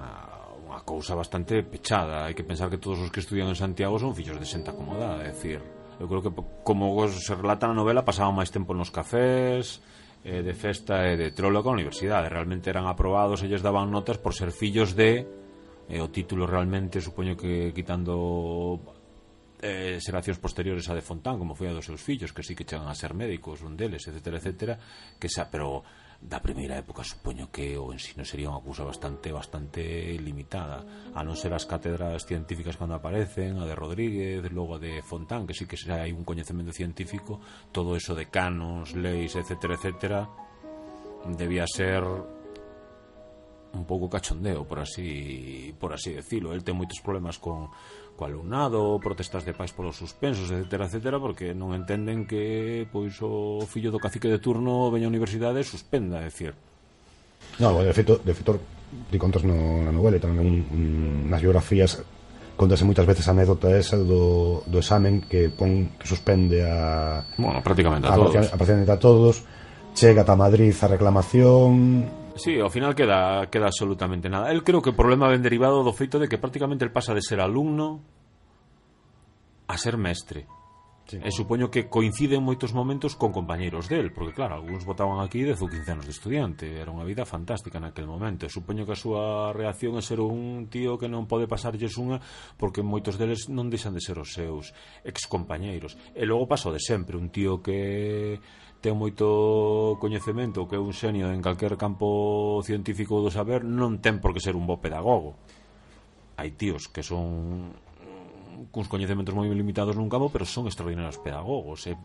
[0.69, 4.13] unha cousa bastante pechada hai que pensar que todos os que estudian en Santiago son
[4.13, 5.65] fillos de xente acomodada é dicir,
[5.97, 6.29] eu creo que
[6.61, 9.81] como se relata na novela pasaban máis tempo nos cafés
[10.23, 12.27] eh, de festa e de teólogo a universidade.
[12.27, 15.25] Realmente eran aprobados e lles daban notas por ser fillos de...
[15.89, 18.77] Eh, o título realmente, supoño que quitando
[19.61, 22.63] eh, xeracións posteriores a de Fontán, como foi a dos seus fillos, que sí que
[22.63, 24.75] chegan a ser médicos, un deles, etcétera, etcétera,
[25.19, 25.83] que xa, pero
[26.19, 30.83] da primeira época supoño que o ensino sería unha cousa bastante bastante limitada
[31.15, 35.47] a non ser as cátedras científicas cando aparecen a de Rodríguez, logo a de Fontán
[35.47, 37.39] que sí que xa hai un coñecemento científico
[37.71, 40.27] todo eso de canos, leis, etc, etc
[41.39, 42.03] debía ser
[43.73, 46.53] un pouco cachondeo, por así por así decirlo.
[46.53, 47.69] El ten moitos problemas con
[48.19, 53.63] co alumnado, protestas de pais polos suspensos, etcétera, etcétera, porque non entenden que pois o
[53.63, 56.51] fillo do cacique de turno veña a universidade e suspenda, é dicir.
[57.63, 58.59] No, de feito, de feito,
[59.07, 59.55] di contas no,
[59.85, 60.83] na novela tamén un, un,
[61.31, 62.03] nas biografías
[62.59, 67.63] contase moitas veces a anécdota esa do, do examen que pon que suspende a bueno,
[67.63, 68.35] prácticamente a, a todos.
[68.35, 69.35] A, a, a todos
[69.95, 74.47] chega a Madrid a reclamación Sí, ao final queda, queda absolutamente nada.
[74.49, 77.19] El creo que o problema ben derivado do feito de que prácticamente el pasa de
[77.19, 77.99] ser alumno
[79.67, 80.47] a ser mestre.
[81.09, 81.17] Sí.
[81.25, 85.41] E supoño que coincide en moitos momentos con compañeiros del, porque claro, algúns votaban aquí
[85.41, 88.45] 10 ou 15 anos de estudiante, era unha vida fantástica naquel momento.
[88.45, 92.21] E supoño que a súa reacción é ser un tío que non pode pasarlles unha
[92.61, 94.69] porque moitos deles non deixan de ser os seus
[95.01, 95.97] excompañeiros.
[96.13, 98.37] E logo paso de sempre, un tío que
[98.79, 104.23] ten moito coñecemento que é un xenio en calquer campo científico do saber non ten
[104.23, 105.35] por que ser un bo pedagogo.
[106.39, 107.75] Hai tíos que son
[108.71, 111.95] cuns coñecementos moi limitados nun campo pero son extraordinarios pedagogos e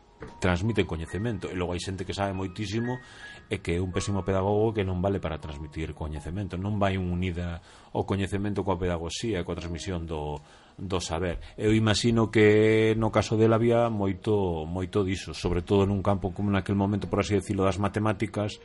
[0.42, 1.46] transmiten coñecemento.
[1.50, 2.98] E logo hai xente que sabe moitísimo
[3.46, 6.58] e que é un pésimo pedagogo que non vale para transmitir coñecemento.
[6.58, 7.62] Non vai unida
[7.94, 10.42] o coñecemento coa pedagogía e coa transmisión do,
[10.76, 11.38] do saber.
[11.56, 16.50] Eu imagino que no caso dela había moito moito diso, sobre todo nun campo como
[16.50, 18.58] naquel momento, por así decirlo, das matemáticas,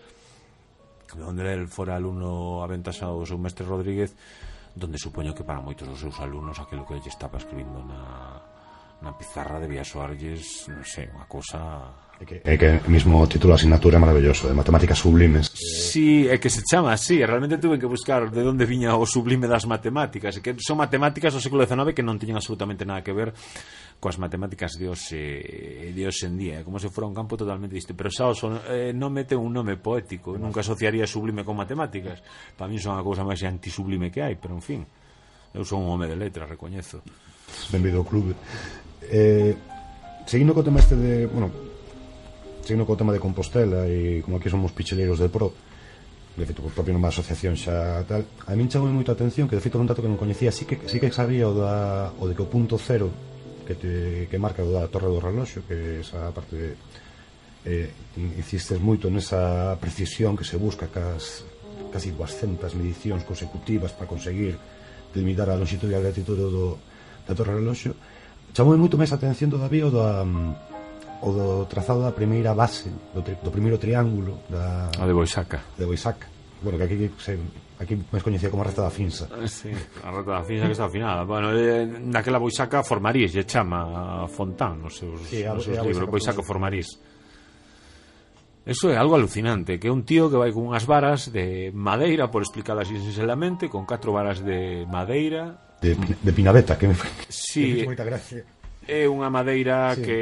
[1.13, 4.17] onde el fora alumno aventasado o seu mestre Rodríguez,
[4.73, 8.41] donde supoño que para moitos dos seus alumnos aquilo que lle estaba escribindo na,
[9.01, 11.59] na pizarra debía soarlles, non sei, unha cousa
[12.19, 15.55] É que, é que mismo o título asignatura é maravilloso, de matemáticas sublimes.
[15.55, 19.47] Sí, é que se chama así, realmente tuve que buscar de onde viña o sublime
[19.47, 23.15] das matemáticas, e que son matemáticas do século XIX que non tiñen absolutamente nada que
[23.15, 23.31] ver
[24.03, 27.95] coas matemáticas de hoxe, de hoxe en día, como se fora un campo totalmente distinto.
[27.95, 32.19] Pero xa son, eh, non mete un nome poético, nunca asociaría sublime con matemáticas.
[32.59, 34.83] Para mí son a cousa máis antisublime que hai, pero en fin,
[35.55, 36.99] eu son un home de letras, recoñezo.
[37.71, 38.35] Benvido ao clube.
[39.09, 39.57] Eh,
[40.29, 41.49] seguindo co tema este de, bueno,
[42.61, 45.49] seguindo co tema de Compostela e como aquí somos picheleiros de pro,
[46.37, 49.63] de feito, por propio numa asociación xa tal, a min chamou moita atención que de
[49.65, 52.37] feito un dato que non coñecía, sí que, sí que sabía o, da, o de
[52.37, 53.09] que o punto cero
[53.65, 56.69] que, te, que marca o da torre do reloxo, que esa parte de,
[57.65, 61.43] eh, insistes moito nesa precisión que se busca cas
[61.89, 64.53] casi 200 medicións consecutivas para conseguir
[65.09, 66.77] delimitar a longitud e a latitud do,
[67.25, 67.97] da torre reloxo
[68.53, 70.69] chamou moito máis a atención todavía o da mm,
[71.21, 75.59] o do trazado da primeira base do, tri, do primeiro triángulo da a de Boisaca.
[75.75, 76.27] de Boisaca.
[76.63, 77.39] bueno, que aquí se,
[77.79, 79.71] aquí máis coñecía como a reta da finsa ah, sí,
[80.03, 81.23] a Rata da finsa que está afinada.
[81.23, 85.63] final bueno, eh, naquela Boisaca formarís lle chama a Fontán nos seus, sí, a, nos
[85.67, 86.87] seus libros Boisaca, Boisaca formarís
[88.69, 92.29] Eso é algo alucinante, que é un tío que vai con unhas varas de madeira,
[92.29, 96.95] por explicadas sinceramente, con catro varas de madeira, de, de Pinabeta, que me
[97.29, 98.43] sí, moita gracia.
[98.89, 100.01] É unha madeira sí.
[100.01, 100.19] que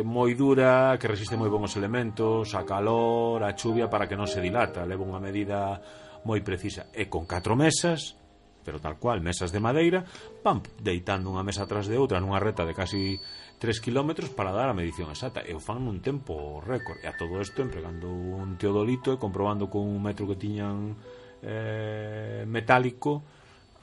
[0.00, 4.26] é moi dura, que resiste moi bons elementos, a calor, a chuvia para que non
[4.26, 5.78] se dilata, leva unha medida
[6.26, 6.90] moi precisa.
[6.90, 8.18] E con catro mesas,
[8.66, 10.02] pero tal cual, mesas de madeira,
[10.42, 13.22] van deitando unha mesa atrás de outra nunha reta de casi
[13.62, 15.46] 3 km para dar a medición exacta.
[15.46, 16.98] E o fan nun tempo récord.
[17.00, 20.98] E a todo isto empregando un teodolito e comprobando con un metro que tiñan
[21.46, 23.22] eh, metálico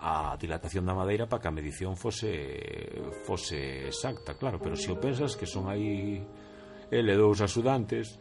[0.03, 2.35] a dilatación da madeira para que a medición fose
[3.23, 6.19] fose exacta, claro, pero se o pensas que son aí
[6.91, 8.19] ele dous asudantes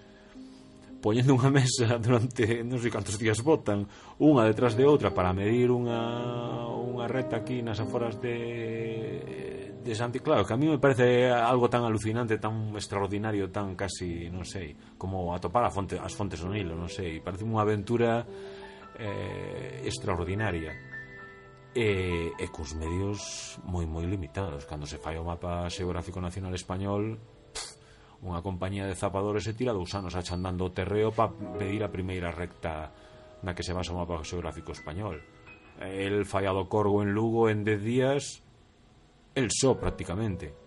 [1.02, 3.82] poñendo unha mesa durante non sei cantos días botan
[4.22, 10.22] unha detrás de outra para medir unha, unha reta aquí nas aforas de, de Santi.
[10.22, 14.78] Claro, que a mí me parece algo tan alucinante tan extraordinario, tan casi non sei,
[14.94, 18.22] como atopar a fonte, as fontes do Nilo non sei, parece unha aventura
[18.94, 20.91] eh, extraordinaria
[21.74, 24.68] e, e cos medios moi moi limitados.
[24.68, 27.16] Cando se fai o mapa xeográfico nacional español
[27.52, 31.92] pff, unha compañía de zapadores se tira dous anos achandando o terreo para pedir a
[31.92, 32.92] primeira recta
[33.42, 35.24] na que se basa o mapa xeográfico español.
[35.80, 38.22] El fallado Corgo en Lugo en 10 días
[39.34, 40.61] el só prácticamente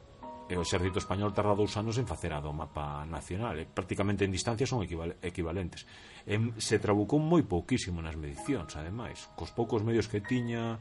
[0.45, 4.29] e o exército español tarda dous anos en facer a do mapa nacional e prácticamente
[4.29, 5.89] en distancia son equival equivalentes
[6.29, 10.77] e se trabucou moi pouquísimo nas medicións ademais, cos poucos medios que tiña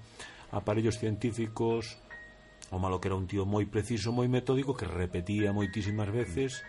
[0.52, 1.96] aparellos científicos
[2.68, 6.60] o malo que era un tío moi preciso, moi metódico que repetía moitísimas veces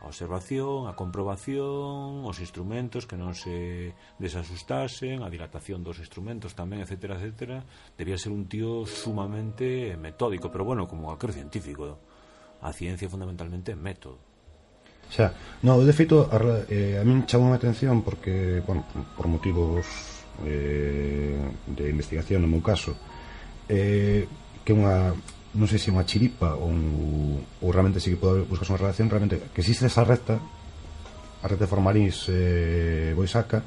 [0.00, 6.80] a observación, a comprobación, os instrumentos que non se desasustasen, a dilatación dos instrumentos tamén,
[6.80, 7.68] etcétera, etcétera.
[8.00, 12.00] Debía ser un tío sumamente metódico, pero bueno, como aquel científico,
[12.60, 14.20] a ciencia fundamentalmente é método.
[15.10, 15.34] Xa,
[15.66, 16.38] no, de feito, a,
[16.70, 18.86] eh, a min chamou a atención porque, bueno,
[19.18, 19.84] por motivos
[20.46, 21.34] eh,
[21.66, 22.94] de investigación no meu caso,
[23.66, 24.30] eh,
[24.62, 25.16] que unha
[25.50, 28.78] non sei se é unha chiripa ou, un, ou realmente se que pode buscar unha
[28.86, 33.58] relación realmente que existe esa recta a recta de Formarís eh, Boisaca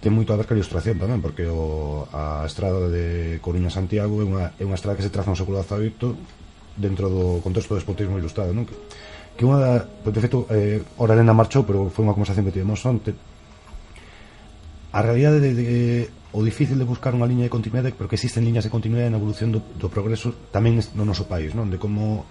[0.00, 4.24] ten moito a ver ca ilustración tamén porque o, a estrada de Coruña Santiago é
[4.24, 6.39] unha, é unha estrada que se traza no século XVIII
[6.76, 8.66] dentro do contexto do despotismo ilustrado, non?
[8.66, 8.74] Que,
[9.34, 12.54] que unha da, pois, de feito, eh, ora Elena marchou, pero foi unha conversación que
[12.54, 13.14] tivemos onte.
[14.90, 15.68] A realidade de, de,
[16.34, 19.18] o difícil de buscar unha liña de continuidade, pero que existen liñas de continuidade na
[19.18, 21.70] evolución do, do progreso tamén no noso país, non?
[21.70, 22.26] De como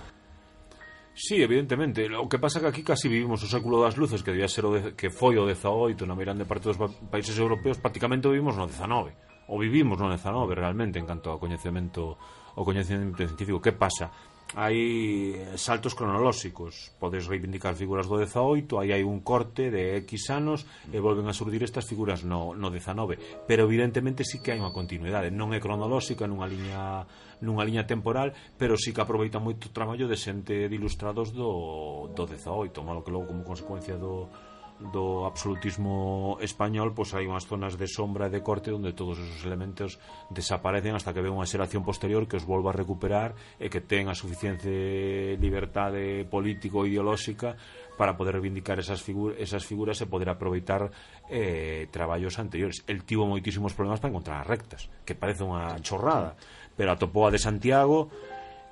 [1.19, 2.07] Sí, evidentemente.
[2.15, 4.71] O que pasa que aquí casi vivimos o século das luces que debía ser o
[4.71, 6.79] de, que foi o 18 na meirande parte dos
[7.11, 9.51] países europeos, prácticamente vivimos no 19.
[9.51, 12.15] O vivimos no 19 realmente en canto ao coñecemento
[12.55, 13.59] o coñecemento científico.
[13.59, 14.07] Que pasa?
[14.57, 16.89] hai saltos cronolóxicos.
[16.97, 21.37] Podes reivindicar figuras do 18 aí hai un corte de X anos e volven a
[21.37, 25.29] surdir estas figuras no, no 19 pero evidentemente sí que hai unha continuidade.
[25.29, 27.05] Non é cronolóxica nunha liña
[27.45, 32.09] nunha liña temporal pero sí que aproveita moito o traballo de xente de ilustrados do,
[32.17, 34.33] do 18 malo que logo como consecuencia do,
[34.79, 39.43] do absolutismo español pois hai unhas zonas de sombra e de corte onde todos esos
[39.43, 39.99] elementos
[40.31, 44.07] desaparecen hasta que ve unha xeración posterior que os volva a recuperar e que ten
[44.07, 47.59] a suficiente libertade político ideolóxica
[47.99, 50.87] para poder reivindicar esas, figu esas figuras e poder aproveitar
[51.27, 52.87] eh, traballos anteriores.
[52.87, 56.39] El tivo moitísimos problemas para encontrar as rectas, que parece unha chorrada,
[56.79, 58.07] pero atopou a de Santiago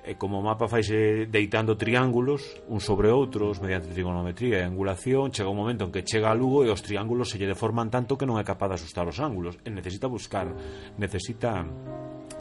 [0.07, 5.51] e como o mapa faise deitando triángulos un sobre outros mediante trigonometría e angulación, chega
[5.51, 8.23] un momento en que chega a Lugo e os triángulos se lle deforman tanto que
[8.23, 10.47] non é capaz de asustar os ángulos e necesita buscar,
[10.95, 11.67] necesita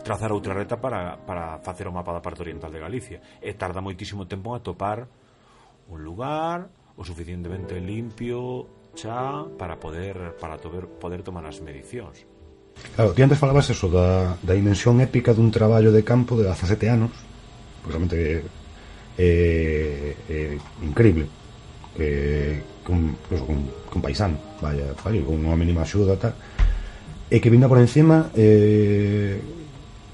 [0.06, 3.18] trazar outra reta para, para facer o mapa da parte oriental de Galicia.
[3.42, 5.10] E tarda moitísimo tempo a topar
[5.90, 12.22] un lugar o suficientemente limpio xa para poder para tober, poder tomar as medicións.
[12.94, 16.86] Claro, ti antes falabas eso da, da dimensión épica dun traballo de campo de 17
[16.86, 17.25] anos
[17.87, 18.43] realmente é,
[19.18, 21.26] eh, é eh, increíble
[21.97, 26.37] que, que un, pues, un, que un paisano vaya, vaya con unha mínima axuda tal,
[27.30, 29.41] e que vinda por encima eh,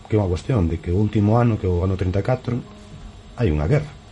[0.07, 3.67] que é unha cuestión de que o último ano que o ano 34 hai unha
[3.67, 4.03] guerra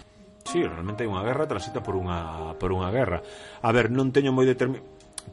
[0.51, 3.23] Sí, realmente hai unha guerra transita por unha, por unha guerra.
[3.63, 4.83] A ver, non teño moi determinado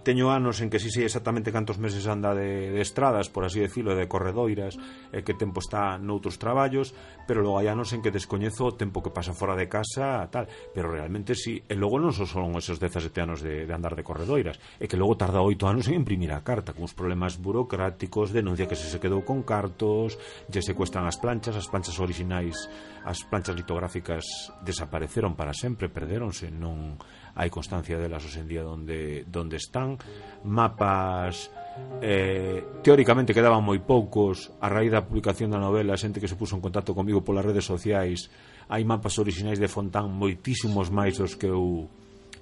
[0.04, 3.60] teño anos en que si sei exactamente cantos meses anda de, de estradas, por así
[3.60, 4.80] decirlo, de corredoiras,
[5.12, 6.96] e que tempo está noutros traballos,
[7.28, 10.48] pero logo hai anos en que descoñezo o tempo que pasa fora de casa, tal,
[10.72, 11.64] pero realmente si, sí.
[11.68, 15.00] e logo non só son esos 17 anos de, de andar de corredoiras, e que
[15.00, 18.88] logo tarda oito anos en imprimir a carta, con os problemas burocráticos, denuncia que se
[18.88, 20.16] se quedou con cartos,
[20.48, 22.56] lle secuestran as planchas, as planchas orixinais,
[23.04, 24.24] as planchas litográficas
[24.64, 26.96] desapareceron para sempre, perderonse, non
[27.38, 30.02] hai constancia delas hoxe en día donde, donde están.
[30.42, 31.54] Mapas
[32.02, 34.50] eh, teóricamente quedaban moi poucos.
[34.58, 37.70] A raíz da publicación da novela xente que se puso en contacto comigo polas redes
[37.70, 38.34] sociais
[38.74, 41.86] hai mapas orixinais de Fontán moitísimos máis dos que eu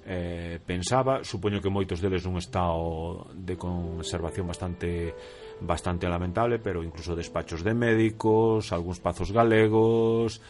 [0.08, 1.20] eh, pensaba.
[1.28, 5.12] Supoño que moitos deles nun estado de conservación bastante
[5.60, 10.40] bastante lamentable pero incluso despachos de médicos algúns pazos galegos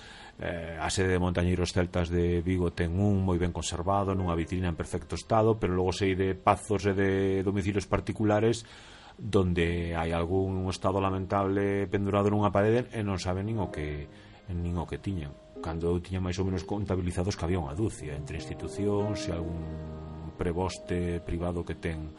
[0.41, 4.69] eh, a sede de Montañeiros Celtas de Vigo ten un moi ben conservado, nunha vitrina
[4.69, 8.69] en perfecto estado, pero logo sei de pazos e de domicilios particulares
[9.17, 14.09] donde hai algún estado lamentable pendurado nunha parede e non saben nin o que
[14.53, 15.33] nin o que tiñan.
[15.65, 20.37] Cando eu tiña máis ou menos contabilizados que había unha dúcia entre institucións e algún
[20.37, 22.13] preboste privado que ten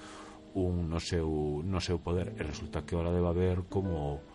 [0.57, 4.25] un no seu, no seu poder e resulta que ahora debe haber como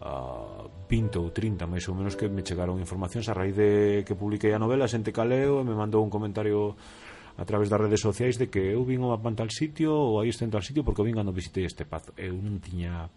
[0.00, 4.06] Ah, a 20 ou 30 máis ou menos que me chegaron informacións a raíz de
[4.06, 6.78] que publiquei a novela Xente Caleo e me mandou un comentario
[7.36, 10.30] a través das redes sociais de que eu vin a pan tal sitio ou aí
[10.30, 12.14] estén tal sitio porque vin cando visitei este pazo.
[12.16, 13.10] Eu non tiña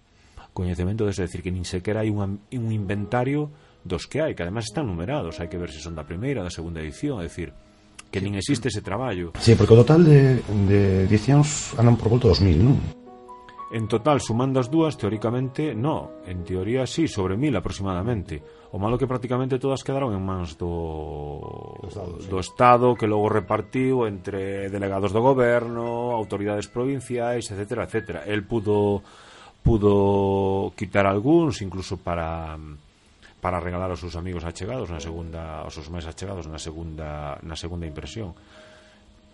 [0.51, 3.53] coñecemento de decir que nin sequera hai un, un inventario
[3.85, 6.51] dos que hai, que además están numerados hai que ver se son da primeira, da
[6.51, 7.55] segunda edición é dicir,
[8.11, 9.31] que nin existe ese traballo.
[9.39, 13.00] Sí, porque o total de, de edicións andan por volta dos mil, non?
[13.71, 16.19] En total, sumando as dúas, teóricamente, no.
[16.27, 18.43] En teoría, sí, sobre mil aproximadamente.
[18.71, 22.27] O malo que prácticamente todas quedaron en mans do, Estado, sí.
[22.27, 28.19] do Estado que logo repartiu entre delegados do goberno, autoridades provinciais, etcétera, etcétera.
[28.27, 29.03] El pudo
[29.63, 32.57] pudo quitar algúns incluso para
[33.41, 37.57] para regalar aos seus amigos achegados na segunda aos seus máis achegados na segunda na
[37.57, 38.37] segunda impresión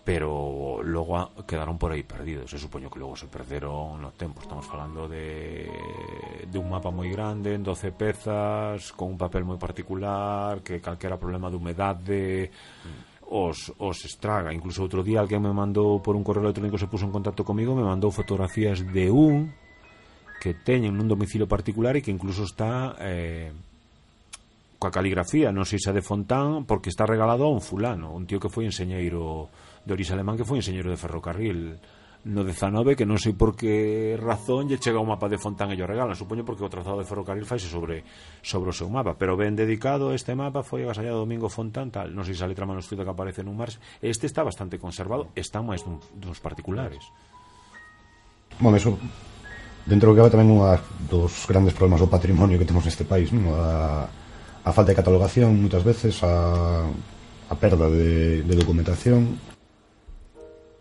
[0.08, 2.48] pero logo quedaron por aí perdidos.
[2.48, 4.40] Eu supoño que logo se perderon no tempo.
[4.40, 5.68] Estamos falando de,
[6.48, 11.20] de un mapa moi grande, en 12 pezas, con un papel moi particular, que calquera
[11.20, 13.28] problema de humedade mm.
[13.36, 14.48] os, os estraga.
[14.56, 17.76] Incluso outro día alguén me mandou por un correo electrónico se puso en contacto comigo,
[17.76, 19.52] me mandou fotografías de un
[20.40, 22.96] que teñen nun domicilio particular e que incluso está...
[22.96, 23.52] Eh,
[24.80, 28.40] coa caligrafía, non sei se de Fontán, porque está regalado a un fulano, un tío
[28.40, 29.52] que foi enseñeiro
[29.88, 31.80] de orixe alemán que foi enxeñero de ferrocarril
[32.28, 35.80] no 19 que non sei por que razón lle chega o mapa de Fontán e
[35.80, 36.18] lle regalan.
[36.18, 38.04] Supoño porque o trazado de ferrocarril faise sobre
[38.44, 39.16] sobre o seu mapa.
[39.16, 42.12] Pero ben dedicado este mapa foi agasallado Domingo Fontán tal.
[42.12, 43.80] Non sei se a letra manuscrita que aparece nun mars.
[44.04, 47.00] Este está bastante conservado está máis dun, duns particulares.
[48.60, 48.98] Bom, eso
[49.88, 50.76] dentro do que va tamén unha
[51.08, 53.48] dos grandes problemas do patrimonio que temos neste país non?
[53.56, 54.04] A,
[54.66, 56.84] a falta de catalogación moitas veces a,
[57.48, 59.38] a perda de, de documentación.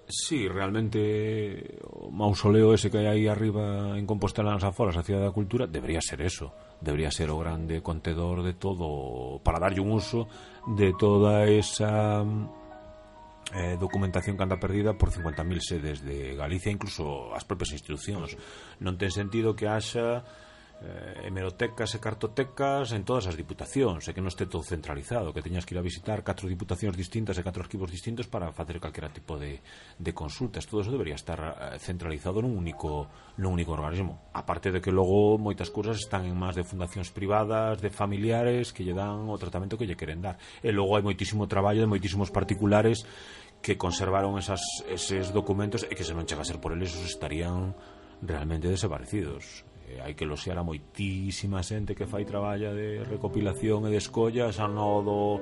[0.09, 5.27] Sí, realmente o mausoleo ese que hai aí arriba en Compostela nas Aforas, a Cidade
[5.27, 6.55] da Cultura, debería ser eso.
[6.79, 10.31] Debería ser o grande contedor de todo, para darlle un uso
[10.63, 12.23] de toda esa
[13.51, 18.39] eh, documentación que anda perdida por 50.000 sedes de Galicia, incluso as propias institucións.
[18.79, 20.23] Non ten sentido que haxa
[20.81, 25.41] eh, hemerotecas e cartotecas en todas as diputacións, e que non este todo centralizado, que
[25.41, 29.09] teñas que ir a visitar catro diputacións distintas e catro arquivos distintos para facer calquera
[29.09, 29.61] tipo de,
[29.97, 30.69] de consultas.
[30.69, 33.09] Todo eso debería estar eh, centralizado nun único,
[33.41, 34.29] nun único organismo.
[34.37, 38.85] Aparte de que logo moitas cousas están en más de fundacións privadas, de familiares que
[38.85, 40.37] lle dan o tratamento que lle queren dar.
[40.61, 43.01] E logo hai moitísimo traballo de moitísimos particulares
[43.65, 47.73] que conservaron esas, eses documentos e que se non chega a ser por eles, estarían
[48.21, 53.95] realmente desaparecidos eh, hai que loxear a moitísima xente que fai traballa de recopilación e
[53.95, 55.39] de escollas a no do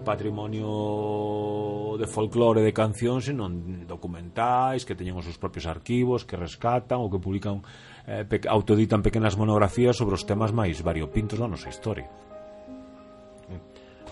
[0.00, 7.04] patrimonio de folclore de cancións non documentais que teñen os seus propios arquivos que rescatan
[7.04, 7.60] ou que publican
[8.08, 12.08] eh, pe autoditan pequenas monografías sobre os temas máis variopintos da nosa historia.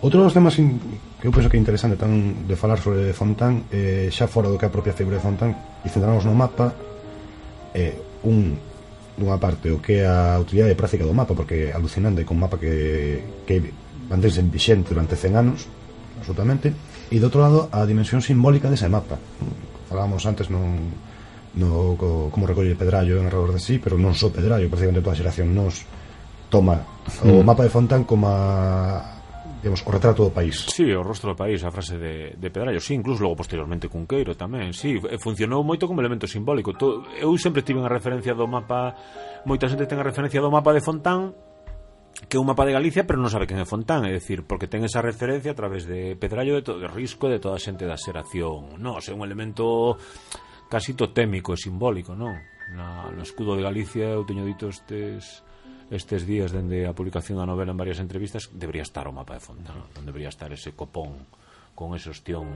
[0.01, 4.09] Outro dos temas que eu penso que é interesante tan de falar sobre Fontán eh,
[4.09, 5.53] xa fora do que a propia figura de Fontán
[5.85, 6.73] e centrarnos no mapa
[7.73, 8.57] é eh, un
[9.21, 12.57] dunha parte o que é a utilidade práctica do mapa porque é alucinante con mapa
[12.57, 13.61] que, que
[14.09, 15.69] mantense vixente durante 100 anos
[16.17, 16.73] absolutamente
[17.13, 19.21] e do outro lado a dimensión simbólica dese mapa.
[19.85, 20.89] Falábamos antes non
[21.51, 25.13] no, co, como recolle Pedrallo en redor de sí pero non só Pedrallo, prácticamente toda
[25.13, 25.85] a xeración nos
[26.49, 26.81] toma
[27.21, 27.45] o mm.
[27.45, 29.20] mapa de Fontán como a
[29.61, 30.65] digamos, o retrato do país.
[30.73, 34.33] Sí, o rostro do país, a frase de, de Pedrallo, sí, incluso logo posteriormente Cunqueiro
[34.33, 36.73] tamén, sí, funcionou moito como elemento simbólico.
[36.73, 38.97] To, eu sempre tive a referencia do mapa,
[39.45, 41.37] moita xente ten a referencia do mapa de Fontán,
[42.25, 44.65] que é un mapa de Galicia, pero non sabe quen é Fontán, é dicir, porque
[44.65, 47.85] ten esa referencia a través de Pedrallo, de, todo, de risco, de toda a xente
[47.85, 48.81] da xeración.
[48.81, 49.93] Non, é un elemento
[50.73, 52.33] casi totémico e simbólico, non?
[52.73, 55.45] Na, no escudo de Galicia eu teño dito estes
[55.91, 59.43] estes días dende a publicación da novela en varias entrevistas debería estar o mapa de
[59.43, 61.27] Fontana onde debería estar ese copón
[61.75, 62.47] con ese ostión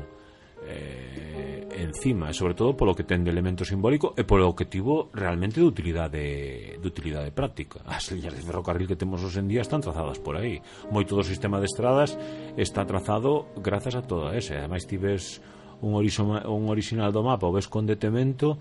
[0.64, 5.12] eh, encima e sobre todo polo que ten de elemento simbólico e polo que tivo
[5.12, 6.24] realmente de utilidade
[6.80, 7.84] de utilidade práctica.
[7.84, 10.64] As liñas de ferrocarril que temos hoxe en día están trazadas por aí.
[10.88, 12.16] Moito do sistema de estradas
[12.56, 15.44] está trazado grazas a todo ese ademais tives
[15.84, 18.56] un, un original do mapa o ves con detemento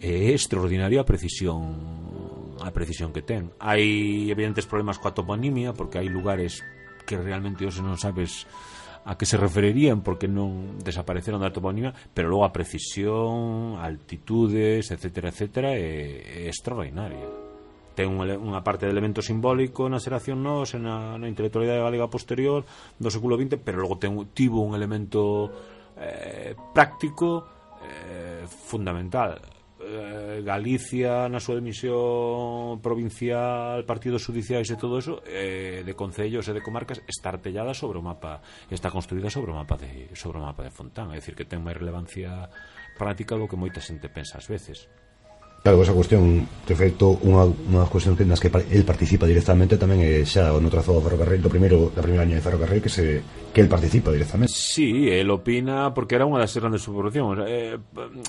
[0.00, 1.76] e extraordinaria precisión
[2.68, 3.50] a precisión que ten.
[3.58, 6.60] Hai evidentes problemas coa toponimia porque hai lugares
[7.08, 8.44] que realmente hoxe non sabes
[9.08, 15.32] a que se referirían porque non desapareceron da toponimia, pero logo a precisión, altitudes, etcétera,
[15.32, 17.24] etcétera, é, é extraordinaria.
[17.96, 22.68] Ten unha, unha parte de elemento simbólico na xeración nos, na, na intelectualidade galega posterior
[23.00, 25.48] do século XX, pero logo ten, tivo un elemento
[25.96, 27.48] eh, práctico
[27.80, 29.57] eh, fundamental
[29.88, 36.52] eh, Galicia na súa emisión provincial, partidos judiciais e todo eso, eh, de concellos e
[36.52, 40.44] de comarcas está artellada sobre o mapa, está construída sobre o mapa de sobre o
[40.44, 42.52] mapa de Fontán, é dicir que ten máis relevancia
[43.00, 44.92] práctica do que moita xente pensa ás veces.
[45.62, 49.74] Claro, esa cuestión, de feito, unha, unha das cuestións que, nas que el participa directamente
[49.76, 52.88] tamén é xa no trazado do ferrocarril do primeiro da primeira liña de ferrocarril que
[52.88, 53.20] se
[53.52, 54.54] que el participa directamente.
[54.54, 57.42] Sí, el opina porque era unha das grandes subvolucións.
[57.44, 57.74] Eh,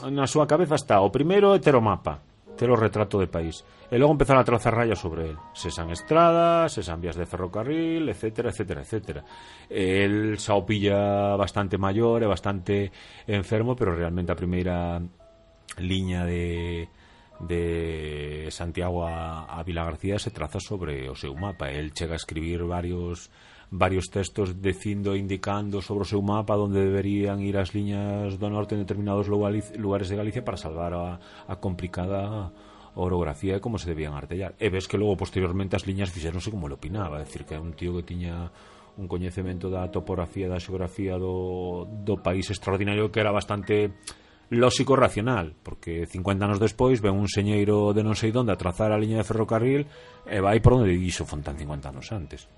[0.09, 2.17] na súa cabeza está o primeiro é ter o mapa,
[2.57, 3.61] ter o retrato de país.
[3.87, 5.37] E logo empezaron a trazar rayas sobre el.
[5.53, 9.21] Sesan estradas, sesan vías de ferrocarril, etcétera, etcétera, etcétera.
[9.69, 12.91] El xa o pilla bastante maior e bastante
[13.29, 14.99] enfermo, pero realmente a primeira
[15.77, 16.89] liña de
[17.39, 21.71] de Santiago a, a Vila García se traza sobre o seu mapa.
[21.71, 23.31] El chega a escribir varios
[23.71, 28.49] varios textos dicindo e indicando sobre o seu mapa onde deberían ir as liñas do
[28.49, 32.49] norte en determinados lugares de Galicia para salvar a, a complicada
[32.97, 34.57] orografía e como se debían artellar.
[34.57, 37.61] E ves que logo posteriormente as liñas fixeronse como lo opinaba, é dicir que é
[37.61, 38.49] un tío que tiña
[38.97, 43.95] un coñecemento da topografía, da xeografía do, do país extraordinario que era bastante
[44.49, 48.89] lóxico racional, porque 50 anos despois ven un señeiro de non sei onde a trazar
[48.89, 49.85] a liña de ferrocarril
[50.25, 52.49] e vai por onde iso fontan 50 anos antes.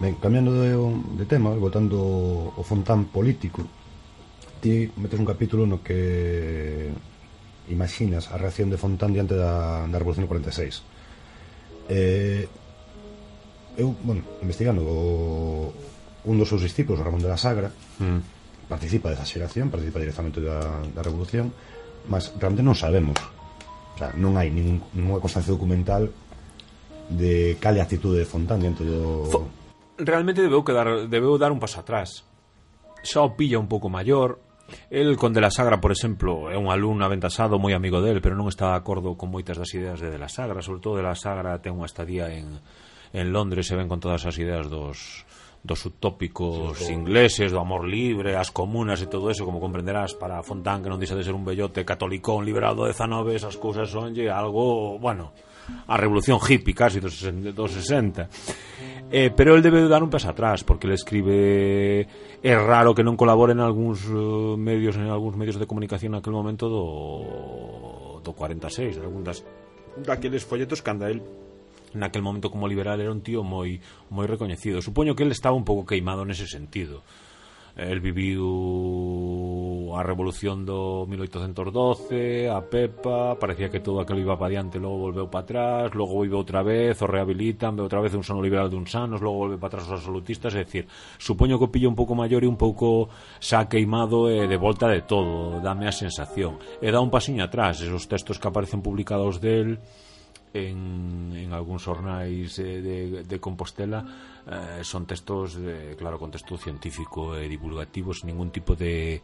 [0.00, 0.76] Ben, cambiando de,
[1.16, 1.96] de tema, votando
[2.52, 3.64] o fontán político,
[4.60, 6.92] ti metes un capítulo no que
[7.72, 10.84] imaginas a reacción de Fontán diante da, da Revolución 46.
[11.88, 12.44] Eh,
[13.78, 15.72] eu, bueno, investigando o,
[16.28, 18.39] un dos seus discípulos, Ramón de la Sagra, mm
[18.70, 20.62] participa desa xeración, participa directamente da,
[20.94, 21.50] da revolución,
[22.06, 23.18] mas realmente non sabemos.
[23.18, 26.06] O sea, non hai ningún, ninguna constancia documental
[27.10, 29.26] de cal actitude de Fontán dentro do...
[29.26, 29.50] Fo
[30.00, 32.24] Realmente debeu, quedar, debeu dar un paso atrás.
[33.04, 34.40] Xa o pilla un pouco maior,
[34.88, 38.38] El con De la Sagra, por exemplo, é un alumno aventasado moi amigo del, pero
[38.38, 41.04] non está de acordo con moitas das ideas de De la Sagra, sobre todo De
[41.04, 42.62] la Sagra ten unha estadía en,
[43.10, 45.26] en Londres e ven con todas as ideas dos
[45.62, 50.80] dos utópicos ingleses, do amor libre, as comunas e todo eso, como comprenderás, para Fontán,
[50.80, 54.96] que non deixa de ser un bellote catolicón liberado de 19, esas cousas sonlle algo,
[54.96, 55.36] bueno,
[55.86, 57.20] a revolución hippie casi dos,
[57.52, 58.28] dos 60.
[59.12, 62.06] Eh, pero el debe dar un paso atrás, porque le escribe
[62.40, 66.38] é raro que non colabore en algúns eh, medios en algúns medios de comunicación naquele
[66.38, 69.44] momento do do 46, algún das
[70.00, 71.20] daqueles folletos canda el
[71.94, 73.80] naquel momento como liberal era un tío moi
[74.10, 74.82] moi recoñecido.
[74.82, 77.02] Supoño que el estaba un pouco queimado nese sentido.
[77.76, 84.78] El viviu a revolución do 1812, a Pepa, parecía que todo aquilo iba para diante,
[84.78, 88.42] logo volveu para atrás, logo vive outra vez, o rehabilitan, ve outra vez un sono
[88.42, 91.88] liberal duns anos, logo volve para atrás os absolutistas, é dicir, supoño que o pillo
[91.88, 95.94] un pouco maior e un pouco xa queimado e de volta de todo, dame a
[95.94, 96.58] sensación.
[96.82, 99.78] E dá un pasiño atrás, esos textos que aparecen publicados del,
[100.54, 104.02] en, en algúns ornais eh, de, de Compostela
[104.46, 109.22] eh, son textos, eh, claro, con texto científico e divulgativo sin ningún tipo de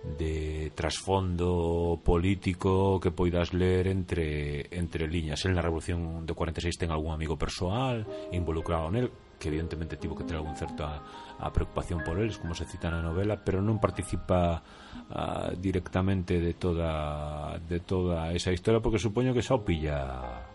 [0.00, 5.44] de trasfondo político que poidas ler entre entre liñas.
[5.44, 10.24] El na Revolución do 46 ten algún amigo persoal involucrado nel, que evidentemente tivo que
[10.24, 14.64] ter algún certo a preocupación por eles, como se cita na novela, pero non participa
[15.12, 20.48] a, directamente de toda de toda esa historia porque supoño que xa o pilla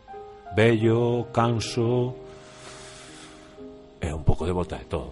[0.55, 2.15] bello, canso
[3.99, 5.11] e un pouco de volta de todo.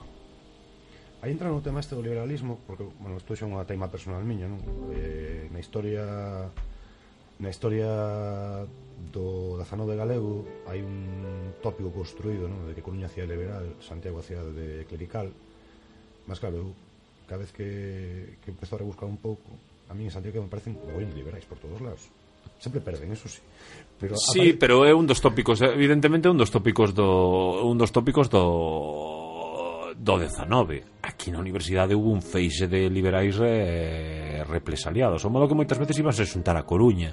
[1.19, 4.23] Aí entra no tema este do liberalismo, porque, bueno, isto xa é unha tema personal
[4.23, 4.63] miña, non?
[4.95, 6.07] Eh, na historia
[7.43, 7.91] na historia
[9.11, 12.63] do 19 galego hai un tópico construído, non?
[12.63, 15.27] De que Coruña hacía liberal, Santiago hacía de clerical.
[16.23, 16.67] Mas claro, eu
[17.27, 19.51] cada vez que, que empezo a rebuscar un pouco,
[19.91, 22.22] a mí en Santiago me parecen moi liberais por todos lados
[22.63, 23.43] Sempre perden, eso sí.
[23.99, 24.57] Pero sí, aparece...
[24.57, 30.15] pero é un dos tópicos, evidentemente un dos tópicos do un dos tópicos do do
[30.15, 31.03] 19.
[31.03, 35.99] Aquí na universidade hubo un feixe de liberais re, represaliados, o modo que moitas veces
[35.99, 37.11] iban a xuntar a Coruña.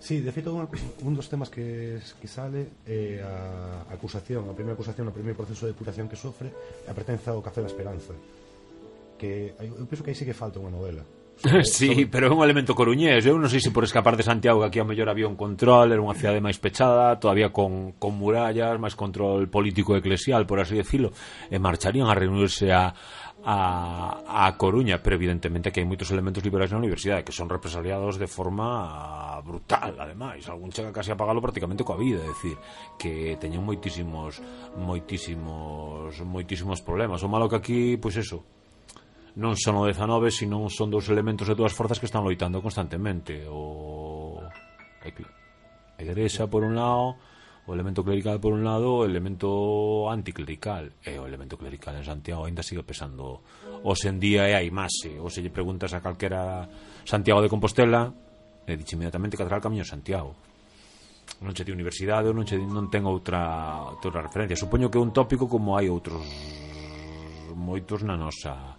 [0.00, 4.56] Sí, de feito, un, un dos temas que, que sale é eh, a acusación, a
[4.56, 6.48] primeira acusación, o primeiro proceso de depuración que sofre,
[6.88, 8.16] a pertenza ao Café da Esperanza
[9.18, 11.02] que eu penso que aí sí que falta unha novela
[11.64, 12.06] sí, sobre...
[12.06, 13.22] pero é un elemento coruñés.
[13.22, 15.94] Eu non sei se por escapar de Santiago que aquí ao mellor había un control,
[15.94, 20.74] era unha cidade máis pechada, todavía con, con murallas, máis control político eclesial, por así
[20.74, 21.14] decirlo,
[21.46, 22.90] e marcharían a reunirse a,
[23.44, 28.18] a, a Coruña, pero evidentemente que hai moitos elementos liberais na universidade que son represaliados
[28.18, 32.58] de forma brutal, ademais, algún chega casi a pagalo prácticamente coa vida, é dicir,
[32.98, 34.42] que teñen moitísimos
[34.74, 37.22] moitísimos moitísimos problemas.
[37.22, 38.42] O malo que aquí, pois eso,
[39.38, 43.46] non son o 19, sino son dous elementos de dúas forzas que están loitando constantemente.
[43.46, 44.42] O
[45.06, 47.14] a Igrexa por un lado,
[47.66, 50.90] o elemento clerical por un lado, o elemento anticlerical.
[51.06, 53.46] E o elemento clerical en Santiago ainda sigue pesando.
[53.78, 55.14] os en día é a imaxe.
[55.22, 56.66] Ou se lle preguntas a calquera
[57.06, 58.10] Santiago de Compostela,
[58.66, 60.34] e dixe inmediatamente que atrás Camiño Santiago.
[61.46, 64.58] Non che di universidade, non, che, non ten outra, outra referencia.
[64.58, 66.26] Supoño que é un tópico como hai outros
[67.54, 68.77] moitos na nosa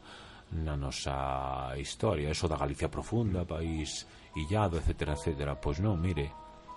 [0.50, 5.58] na nosa historia, eso da Galicia profunda, país illado, etcétera, etcétera.
[5.62, 6.34] Pois non, mire,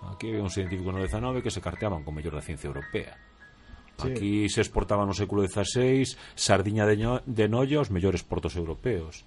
[0.09, 3.17] aquí había un científico no XIX que se carteaban con mellor da ciencia europea.
[3.97, 4.57] Aquí sí.
[4.57, 9.25] se exportaba no século XVI sardiña de, no, de nolla aos mellores portos europeos.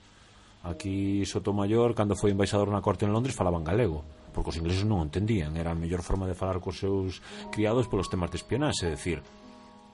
[0.67, 4.03] Aquí Sotomayor, cando foi embaixador na corte en Londres, falaban galego
[4.37, 7.89] porque os ingleses non o entendían era a mellor forma de falar cos seus criados
[7.89, 9.25] polos temas de espionaxe, é dicir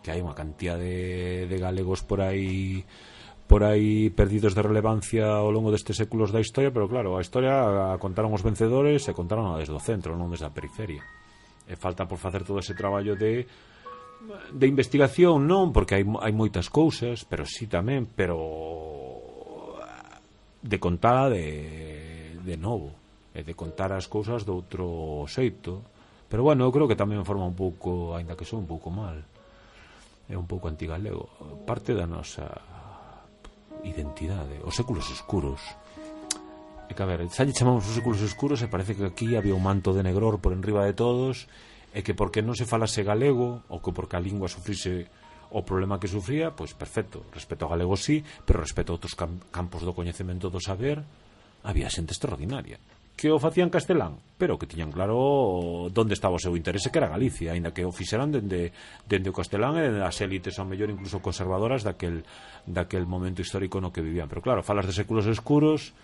[0.02, 2.82] que hai unha cantidad de, de galegos por aí
[3.52, 7.92] por aí perdidos de relevancia ao longo destes séculos da historia, pero claro, a historia
[7.92, 11.04] a contaron os vencedores e contaron desde o centro, non desde a periferia.
[11.68, 13.44] E falta por facer todo ese traballo de
[14.56, 19.76] de investigación, non, porque hai, hai moitas cousas, pero sí tamén, pero
[20.64, 22.96] de contala de, de novo,
[23.36, 25.84] e de contar as cousas de outro xeito.
[26.32, 29.20] Pero bueno, eu creo que tamén forma un pouco, aínda que son un pouco mal,
[30.24, 31.28] é un pouco antigalego,
[31.68, 32.71] parte da nosa
[33.84, 35.60] identidade, os séculos escuros.
[36.88, 39.56] É que, a ver, xa lle chamamos os séculos escuros e parece que aquí había
[39.56, 41.50] un manto de negror por enriba de todos
[41.92, 45.08] e que porque non se falase galego ou que porque a lingua sufrise
[45.52, 49.36] o problema que sufría, pois perfecto, respecto ao galego sí, pero respecto a outros cam
[49.52, 51.04] campos do coñecemento do saber,
[51.60, 52.80] había xente extraordinaria
[53.16, 57.12] que o facían castelán, pero que tiñan claro onde estaba o seu interese, que era
[57.12, 58.72] Galicia, aínda que o fixeran dende,
[59.06, 62.26] dende o castelán e dende as élites, ao mellor incluso conservadoras daquel,
[62.66, 64.26] daquel momento histórico no que vivían.
[64.26, 65.94] Pero claro, falas de séculos escuros,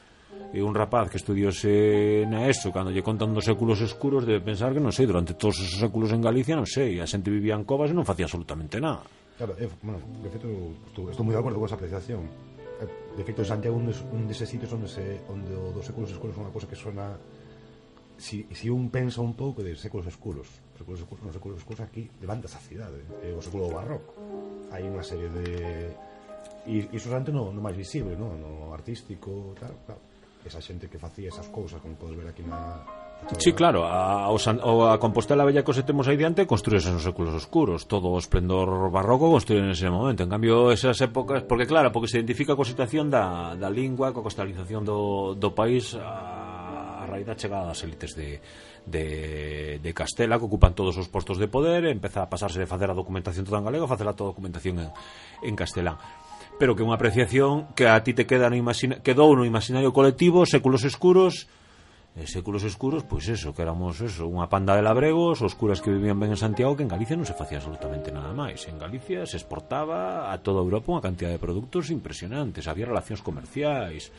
[0.52, 4.72] e un rapaz que estudiose na ESO, cando lle contan dos séculos escuros, debe pensar
[4.72, 7.68] que, non sei, durante todos os séculos en Galicia, non sei, a xente vivía en
[7.68, 9.04] covas e non facía absolutamente nada.
[9.36, 10.48] Claro, eh, bueno, de feito,
[10.88, 12.24] estou, estou moi de acordo con esa apreciación
[13.18, 16.14] De feito, en Santiago un, des, un deses sitios onde, se, onde o dos séculos
[16.14, 17.18] escuros é unha cousa que suena...
[18.14, 20.46] si, si un pensa un pouco de séculos escuros
[20.78, 23.26] séculos escuros, nos séculos escuros aquí levantas a cidade ¿eh?
[23.26, 24.14] é eh, o século barroco.
[24.70, 25.90] Hai unha serie de
[26.70, 29.98] e iso xante no, no máis visible no, no artístico tal, tal.
[30.46, 32.86] Esa xente que facía esas cousas como podes ver aquí na,
[33.36, 34.38] Sí, claro, a, o
[34.88, 37.84] a Compostela Bella que temos aí diante construíse nos séculos oscuros.
[37.84, 40.24] Todo o esplendor barroco construíse ese momento.
[40.24, 44.24] En cambio, esas épocas, porque claro, porque se identifica coa situación da, da lingua Coa
[44.24, 48.40] costalización do, do país a, a raíz da chegada das élites de,
[48.88, 52.70] de, de Castela que ocupan todos os postos de poder e empeza a pasarse de
[52.70, 54.88] facer a documentación toda en galego a facer a toda a documentación en,
[55.44, 56.00] en castelán.
[56.56, 59.92] Pero que é unha apreciación que a ti te queda no imagina, quedou no imaginario
[59.92, 61.44] colectivo séculos escuros
[62.18, 65.94] en séculos escuros, pois eso, que éramos eso, unha panda de labregos, os curas que
[65.94, 68.66] vivían ben en Santiago, que en Galicia non se facía absolutamente nada máis.
[68.66, 74.10] En Galicia se exportaba a toda Europa unha cantidad de produtos impresionantes, había relacións comerciais,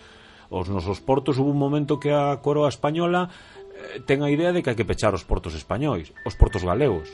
[0.48, 4.64] os nosos portos hubo un momento que a coroa española eh, ten a idea de
[4.64, 7.12] que hai que pechar os portos españois, os portos galegos,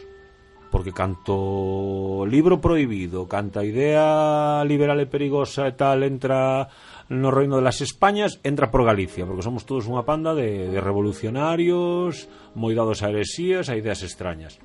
[0.75, 6.67] porque canto libro prohibido, canta idea liberal e perigosa e tal entra
[7.07, 12.27] no reino das Españas, entra por Galicia, porque somos todos unha panda de, de revolucionarios,
[12.59, 14.59] moi dados a heresías, a ideas extrañas.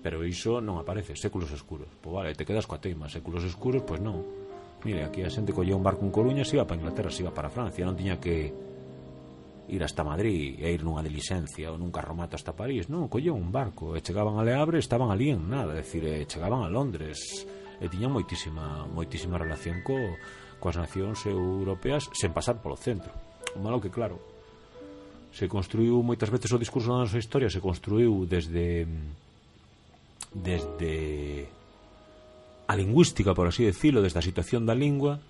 [0.00, 1.92] Pero iso non aparece, séculos escuros.
[2.00, 4.24] Pois vale, te quedas coa teima, séculos escuros, pois non.
[4.88, 7.36] Mire, aquí a xente collía un barco en Coruña, se iba para Inglaterra, se iba
[7.36, 8.71] para Francia, non tiña que
[9.68, 13.54] ir hasta Madrid e ir nunha dilixencia ou nun carromato hasta París, non, colleu un
[13.54, 16.72] barco e chegaban a Le Havre estaban ali en nada, é dicir, e chegaban a
[16.72, 17.46] Londres
[17.78, 19.94] e tiñan moitísima, moitísima relación co,
[20.62, 23.10] coas nacións europeas sen pasar polo centro.
[23.54, 24.22] O malo que, claro,
[25.34, 28.86] se construiu moitas veces o discurso da nosa historia se construiu desde
[30.32, 31.48] desde
[32.68, 35.20] a lingüística, por así decirlo, desde a situación da lingua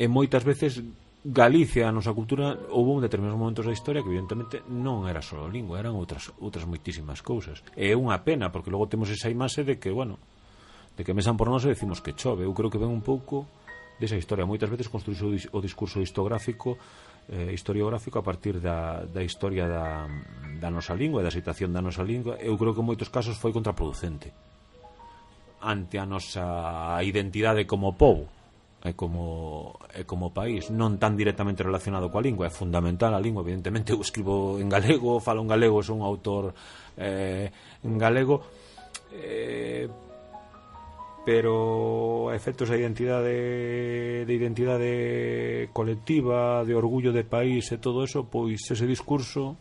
[0.00, 0.82] e moitas veces
[1.24, 5.48] Galicia, a nosa cultura, houve un determinados momentos da historia que evidentemente non era só
[5.48, 7.64] lingua, eran outras outras moitísimas cousas.
[7.80, 10.20] E é unha pena porque logo temos esa imaxe de que, bueno,
[10.92, 12.44] de que mesan por nós e decimos que chove.
[12.44, 13.48] Eu creo que ven un pouco
[13.96, 14.44] desa historia.
[14.44, 16.76] Moitas veces construíse o, dis o discurso histográfico
[17.32, 20.04] eh, historiográfico a partir da, da historia da,
[20.60, 22.36] da nosa lingua e da situación da nosa lingua.
[22.36, 24.28] Eu creo que en moitos casos foi contraproducente
[25.64, 28.28] ante a nosa identidade como povo
[28.84, 33.40] e como, e como país non tan directamente relacionado coa lingua é fundamental a lingua,
[33.40, 36.52] evidentemente eu escribo en galego, falo en galego, son un autor
[37.00, 37.48] eh,
[37.80, 38.44] en galego
[39.08, 39.88] eh,
[41.24, 44.92] pero a efectos da identidade de identidade
[45.72, 49.56] colectiva, de orgullo de país e todo eso, pois ese discurso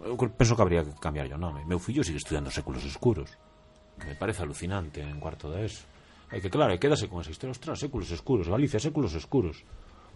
[0.00, 1.60] eu penso que habría que cambiar o nome.
[1.68, 3.28] Meu fillo sigue estudiando séculos escuros,
[4.00, 5.84] que me parece alucinante en cuarto de eso.
[6.30, 9.66] É que claro, quédase con esa historia, ostras, séculos escuros, Galicia, séculos escuros.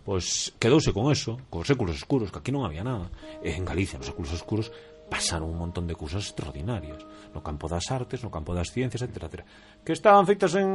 [0.07, 3.11] Pois quedouse con eso, con séculos escuros, que aquí non había nada.
[3.43, 4.71] E en Galicia, nos séculos escuros,
[5.11, 7.03] pasaron un montón de cousas extraordinarias
[7.35, 9.43] no campo das artes, no campo das ciencias, etc.
[9.83, 10.71] Que estaban feitas en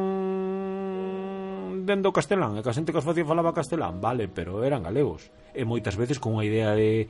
[1.87, 5.31] Dendo castelán, e que a xente que os facía falaba castelán, vale, pero eran galegos.
[5.55, 7.07] E moitas veces con unha idea de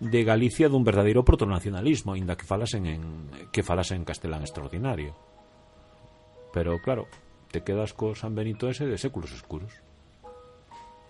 [0.00, 3.02] de Galicia dun verdadeiro protonacionalismo, aínda que falasen en
[3.50, 5.16] que falasen en castelán extraordinario.
[6.52, 7.08] Pero claro,
[7.50, 9.70] te quedas co San Benito ese de séculos escuros.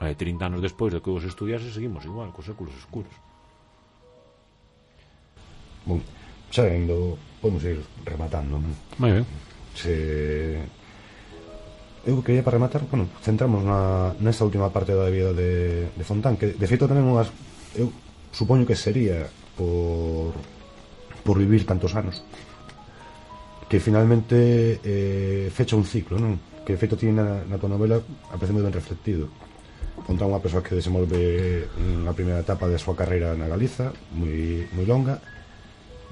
[0.01, 3.13] E 30 anos despois de que vos estudiase seguimos igual, cos séculos escuros.
[5.85, 6.01] Bon,
[6.49, 8.57] xa vendo, podemos ir rematando.
[8.97, 9.25] Moi ben.
[9.77, 10.57] Se...
[12.09, 16.41] Eu quería para rematar, bueno, centramos na, nesta última parte da vida de, de Fontán,
[16.41, 17.29] que de feito tamén unhas...
[17.77, 17.93] Eu
[18.33, 20.33] supoño que sería por,
[21.21, 22.25] por vivir tantos anos
[23.71, 26.43] que finalmente eh, fecha un ciclo, non?
[26.67, 28.03] Que efecto tiene na, na tua novela
[28.35, 29.31] aparece moi ben reflectido.
[30.03, 34.83] Conta unha persoa que desenvolve unha primeira etapa da súa carreira na Galiza, moi, moi
[34.83, 35.23] longa,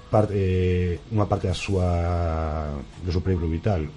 [0.07, 1.89] parte, eh, unha parte da súa
[3.03, 3.91] do seu período vital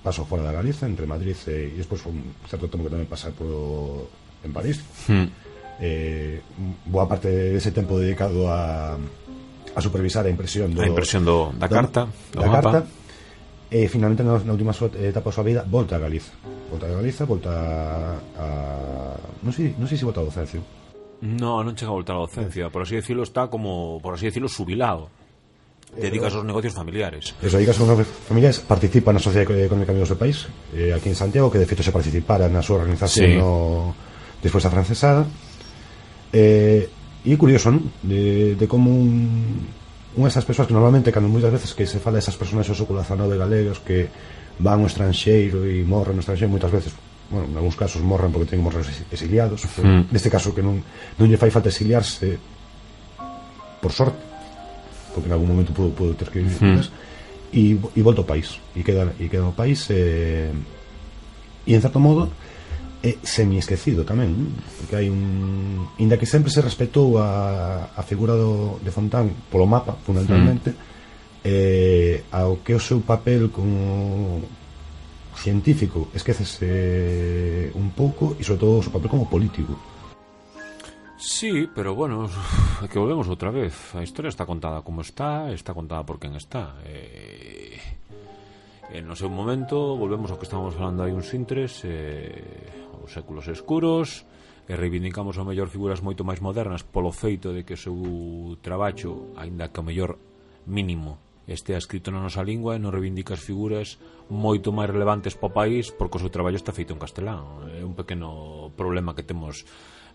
[0.00, 3.04] pasou fora da Galiza, entre Madrid e, e despois foi un certo tempo que tamén
[3.04, 4.08] pasar por
[4.40, 4.80] en París.
[5.12, 5.28] Mm.
[5.84, 6.40] Eh,
[6.88, 8.96] boa parte dese tempo dedicado a
[9.78, 12.62] a supervisar a impresión do, a impresión do, da, carta do da mapa.
[12.62, 12.80] carta
[13.70, 16.34] e finalmente na, na última súa, etapa da súa vida volta a Galiza
[16.66, 17.52] volta a Galiza volta
[18.34, 18.46] a,
[19.46, 20.58] non sei, non sei se volta a docencia
[21.18, 22.72] No, non chega a voltar a docencia eh.
[22.74, 25.10] por así decirlo está como, por así decirlo, subilado
[25.96, 27.34] eh, dedicas aos negocios familiares.
[27.40, 30.44] Eso, dedicas aos negocios familiares, participa na Sociedade Económica do seu país,
[30.76, 33.40] eh, aquí en Santiago, que de feito se participara na súa organización sí.
[33.40, 33.96] no,
[34.44, 35.24] despois a francesada.
[36.28, 36.92] Eh,
[37.26, 37.82] E curioso, non?
[38.02, 39.66] De, de como un,
[40.14, 43.02] unha das persoas que normalmente cando moitas veces que se fala desas personas do século
[43.02, 44.08] XIX que
[44.62, 46.90] van ao estranxeiro e morren no estranxeiro moitas veces
[47.30, 50.02] bueno, en algúns casos morren porque teñen morros exiliados pero mm.
[50.14, 50.80] neste caso que non,
[51.18, 52.38] non lle fai falta exiliarse
[53.82, 54.18] por sorte
[55.14, 57.54] porque en algún momento pudo, pudo ter que vivir mm.
[57.54, 60.50] e, e volta ao país e queda, e queda ao país eh,
[61.66, 62.57] e en certo modo mm
[63.02, 64.34] é semi-esquecido tamén,
[64.78, 65.86] porque hai un...
[66.02, 71.46] Inda que sempre se respetou a, a figura do, de Fontán polo mapa, fundamentalmente, mm.
[71.46, 74.42] eh, ao que o seu papel como
[75.38, 79.78] científico esquecese eh, un pouco e, sobre todo, o seu papel como político.
[81.18, 82.30] Sí, pero bueno,
[82.90, 83.94] que volvemos outra vez.
[83.94, 86.78] A historia está contada como está, está contada por quen está.
[86.82, 87.78] Eh,
[88.90, 93.46] en no seu momento, volvemos ao que estábamos falando hai uns intres, eh, os séculos
[93.46, 94.26] escuros
[94.68, 97.96] e reivindicamos a mellor figuras moito máis modernas polo feito de que o seu
[98.60, 100.20] traballo, aínda que o mellor
[100.68, 101.16] mínimo,
[101.48, 103.96] estea escrito na nosa lingua e non reivindica as figuras
[104.28, 107.64] moito máis relevantes para o país porque o seu traballo está feito en castelán.
[107.72, 109.64] É un pequeno problema que temos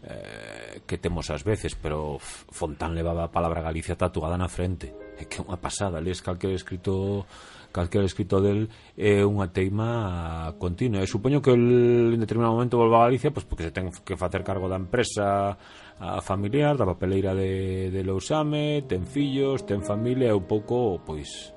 [0.06, 4.94] eh, que temos ás veces, pero Fontán levaba a palabra Galicia tatuada na frente.
[5.18, 7.26] É que é unha pasada, lees calquer escrito
[7.74, 11.02] calquer escrito del é unha teima continua.
[11.02, 14.16] E supoño que el, en determinado momento volva a Galicia pois porque se ten que
[14.16, 15.58] facer cargo da empresa
[15.98, 21.52] a familiar, da papeleira de, de Lousame, ten fillos, ten familia e un pouco, pois,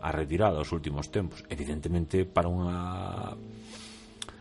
[0.00, 1.44] a retirada os últimos tempos.
[1.52, 3.36] Evidentemente, para unha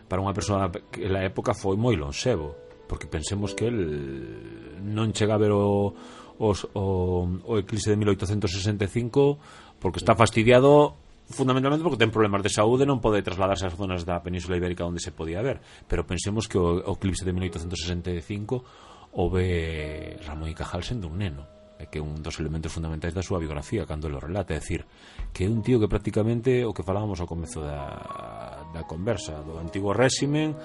[0.07, 2.55] para unha persoa que na época foi moi lonxevo,
[2.87, 5.91] porque pensemos que el non chega a ver o,
[6.39, 10.95] os, o, o eclipse de 1865 porque está fastidiado
[11.29, 15.03] fundamentalmente porque ten problemas de saúde non pode trasladarse ás zonas da Península Ibérica onde
[15.03, 20.55] se podía ver, pero pensemos que o, o eclipse de 1865 o ve Ramón y
[20.55, 24.17] Cajal sendo un neno é que un dos elementos fundamentais da súa biografía cando lo
[24.17, 24.81] relata, é dicir,
[25.29, 29.61] que é un tío que prácticamente o que falábamos ao comezo da, da conversa, do
[29.61, 30.57] antigo réximen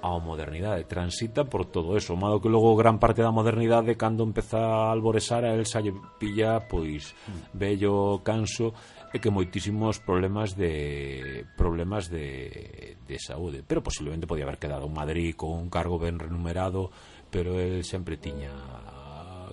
[0.00, 4.60] a modernidade, transita por todo eso, modo que logo gran parte da modernidade cando empeza
[4.60, 7.52] a alboresar a el salle pilla pois mm.
[7.52, 8.72] bello, canso
[9.14, 13.62] e que moitísimos problemas de problemas de, de saúde.
[13.62, 16.90] Pero posiblemente podía haber quedado en Madrid con un cargo ben renumerado
[17.30, 18.50] pero el sempre tiña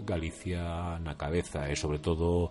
[0.06, 2.50] Galicia na cabeza e sobre todo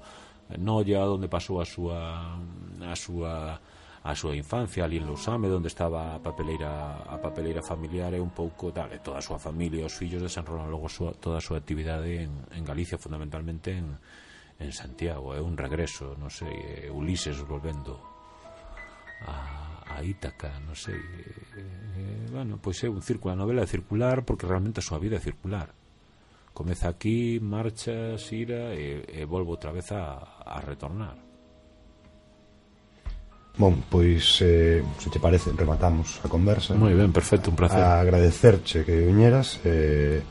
[0.58, 2.38] Noia onde pasou a súa
[2.84, 3.58] a súa
[4.02, 8.34] a súa infancia ali en Lousame, onde estaba a papeleira a papeleira familiar e un
[8.34, 12.26] pouco dale, toda a súa familia, os fillos desenrolan logo súa, toda a súa actividade
[12.26, 13.98] en, en Galicia, fundamentalmente en,
[14.62, 17.98] en Santiago, é un regreso, non sei, Ulises volvendo
[19.26, 20.96] a, a Ítaca, non sei.
[21.58, 25.18] eh, bueno, pois é un círculo, a novela é circular porque realmente a súa vida
[25.18, 25.74] é circular.
[26.52, 31.16] Comeza aquí, marcha, xira e, e volvo outra vez a, a retornar.
[33.56, 36.72] Bon, pois, eh, se te parece, rematamos a conversa.
[36.72, 37.80] Moi ben, perfecto, un placer.
[37.84, 39.60] A agradecerche que viñeras.
[39.64, 40.24] Eh,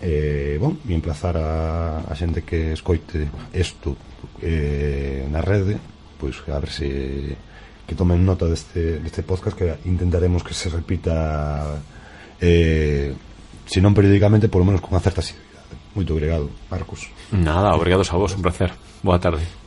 [0.00, 3.96] eh, bon, e emplazar a, a xente que escoite isto
[4.42, 5.80] eh, na rede
[6.16, 6.88] pois a ver se
[7.86, 11.78] que tomen nota deste, deste podcast que intentaremos que se repita
[12.40, 13.14] eh,
[13.66, 15.74] se non periódicamente, por lo menos con certa asiduidade.
[15.98, 17.10] Moito obrigado, Marcos.
[17.34, 18.70] Nada, obrigados a vos, un placer.
[19.02, 19.65] Boa tarde.